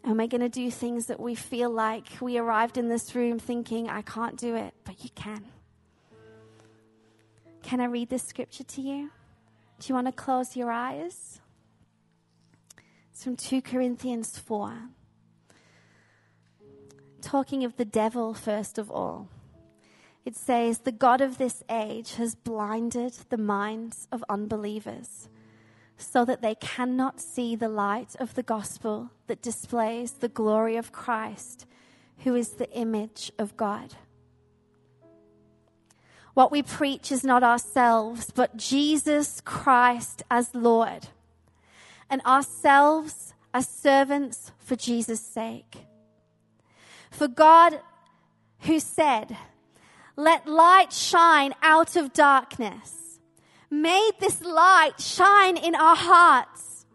And 0.03 0.17
we're 0.17 0.27
going 0.27 0.41
to 0.41 0.49
do 0.49 0.71
things 0.71 1.07
that 1.07 1.19
we 1.19 1.35
feel 1.35 1.69
like 1.69 2.05
we 2.21 2.37
arrived 2.37 2.77
in 2.77 2.87
this 2.87 3.13
room 3.13 3.39
thinking, 3.39 3.89
I 3.89 4.01
can't 4.01 4.37
do 4.37 4.55
it, 4.55 4.73
but 4.83 5.03
you 5.03 5.09
can. 5.13 5.45
Can 7.61 7.81
I 7.81 7.85
read 7.85 8.09
this 8.09 8.23
scripture 8.23 8.63
to 8.63 8.81
you? 8.81 9.11
Do 9.79 9.87
you 9.87 9.95
want 9.95 10.07
to 10.07 10.13
close 10.13 10.55
your 10.55 10.71
eyes? 10.71 11.41
It's 13.11 13.23
from 13.23 13.35
2 13.35 13.61
Corinthians 13.61 14.37
4. 14.39 14.73
Talking 17.21 17.63
of 17.63 17.77
the 17.77 17.85
devil, 17.85 18.33
first 18.33 18.77
of 18.77 18.91
all. 18.91 19.29
It 20.25 20.35
says, 20.35 20.79
The 20.79 20.91
God 20.91 21.21
of 21.21 21.37
this 21.37 21.63
age 21.69 22.15
has 22.15 22.35
blinded 22.35 23.13
the 23.29 23.37
minds 23.37 24.07
of 24.11 24.23
unbelievers 24.27 25.29
so 25.97 26.23
that 26.25 26.41
they 26.41 26.55
cannot 26.55 27.19
see 27.19 27.55
the 27.55 27.69
light 27.69 28.15
of 28.19 28.35
the 28.35 28.43
gospel 28.43 29.11
that 29.27 29.41
displays 29.41 30.11
the 30.11 30.29
glory 30.29 30.75
of 30.75 30.91
Christ, 30.91 31.65
who 32.19 32.35
is 32.35 32.49
the 32.51 32.69
image 32.71 33.31
of 33.39 33.57
God. 33.57 33.95
What 36.33 36.51
we 36.51 36.61
preach 36.61 37.11
is 37.11 37.23
not 37.23 37.41
ourselves, 37.41 38.29
but 38.29 38.57
Jesus 38.57 39.41
Christ 39.43 40.21
as 40.29 40.53
Lord, 40.53 41.07
and 42.09 42.21
ourselves 42.21 43.33
as 43.53 43.67
servants 43.67 44.51
for 44.59 44.75
Jesus' 44.75 45.21
sake. 45.21 45.86
For 47.17 47.27
God, 47.27 47.79
who 48.59 48.79
said, 48.79 49.35
Let 50.15 50.47
light 50.47 50.93
shine 50.93 51.55
out 51.63 51.95
of 51.95 52.13
darkness, 52.13 53.19
made 53.71 54.11
this 54.19 54.43
light 54.43 55.01
shine 55.01 55.57
in 55.57 55.73
our 55.73 55.95
hearts 55.95 56.85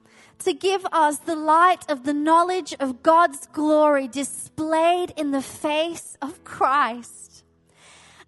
to 0.45 0.53
give 0.53 0.87
us 0.93 1.18
the 1.18 1.35
light 1.35 1.91
of 1.91 2.05
the 2.05 2.14
knowledge 2.14 2.73
of 2.79 3.03
God's 3.03 3.49
glory 3.49 4.07
displayed 4.07 5.12
in 5.16 5.33
the 5.33 5.43
face 5.43 6.16
of 6.23 6.45
Christ. 6.45 7.43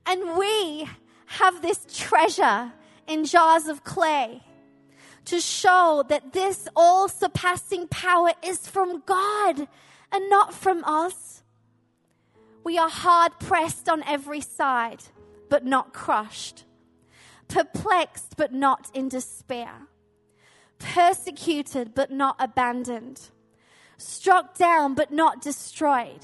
And 0.05 0.37
we 0.37 0.89
have 1.27 1.63
this 1.63 1.87
treasure 1.97 2.73
in 3.07 3.25
jars 3.25 3.67
of 3.69 3.85
clay 3.85 4.43
to 5.27 5.39
show 5.39 6.03
that 6.09 6.33
this 6.33 6.67
all 6.75 7.09
surpassing 7.09 7.87
power 7.87 8.33
is 8.45 8.67
from 8.67 9.05
God 9.07 9.69
and 10.11 10.29
not 10.29 10.53
from 10.53 10.83
us. 10.83 11.44
We 12.65 12.79
are 12.79 12.89
hard 12.89 13.39
pressed 13.39 13.89
on 13.89 14.03
every 14.05 14.41
side, 14.41 15.05
but 15.49 15.65
not 15.65 15.93
crushed, 15.93 16.65
perplexed, 17.47 18.37
but 18.37 18.53
not 18.53 18.91
in 18.95 19.09
despair, 19.09 19.89
persecuted, 20.79 21.95
but 21.95 22.11
not 22.11 22.37
abandoned, 22.39 23.21
struck 23.99 24.57
down, 24.57 24.95
but 24.95 25.13
not 25.13 25.43
destroyed 25.43 26.21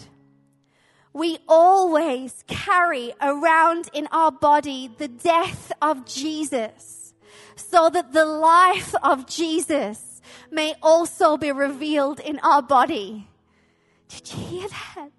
we 1.12 1.38
always 1.48 2.44
carry 2.46 3.12
around 3.20 3.90
in 3.92 4.06
our 4.12 4.30
body 4.30 4.90
the 4.98 5.08
death 5.08 5.72
of 5.82 6.06
Jesus 6.06 7.14
so 7.56 7.90
that 7.90 8.12
the 8.12 8.24
life 8.24 8.94
of 9.02 9.26
Jesus 9.26 10.20
may 10.50 10.74
also 10.82 11.36
be 11.36 11.52
revealed 11.52 12.20
in 12.20 12.38
our 12.40 12.62
body. 12.62 13.28
Did 14.08 14.32
you 14.32 14.38
hear 14.38 14.68
that? 14.68 15.10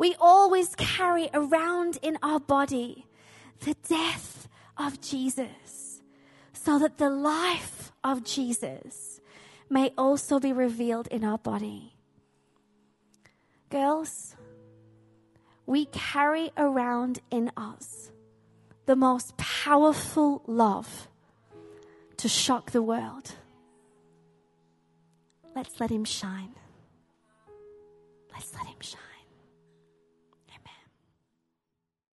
We 0.00 0.16
always 0.18 0.74
carry 0.76 1.28
around 1.34 1.98
in 2.00 2.16
our 2.22 2.40
body 2.40 3.04
the 3.66 3.76
death 3.86 4.48
of 4.78 4.98
Jesus 5.02 6.00
so 6.54 6.78
that 6.78 6.96
the 6.96 7.10
life 7.10 7.92
of 8.02 8.24
Jesus 8.24 9.20
may 9.68 9.92
also 9.98 10.40
be 10.40 10.54
revealed 10.54 11.06
in 11.08 11.22
our 11.22 11.36
body. 11.36 11.92
Girls, 13.68 14.36
we 15.66 15.84
carry 15.84 16.50
around 16.56 17.20
in 17.30 17.52
us 17.54 18.10
the 18.86 18.96
most 18.96 19.36
powerful 19.36 20.42
love 20.46 21.08
to 22.16 22.26
shock 22.26 22.70
the 22.70 22.80
world. 22.80 23.32
Let's 25.54 25.78
let 25.78 25.90
him 25.90 26.06
shine. 26.06 26.54
Let's 28.32 28.54
let 28.54 28.64
him 28.64 28.80
shine. 28.80 29.09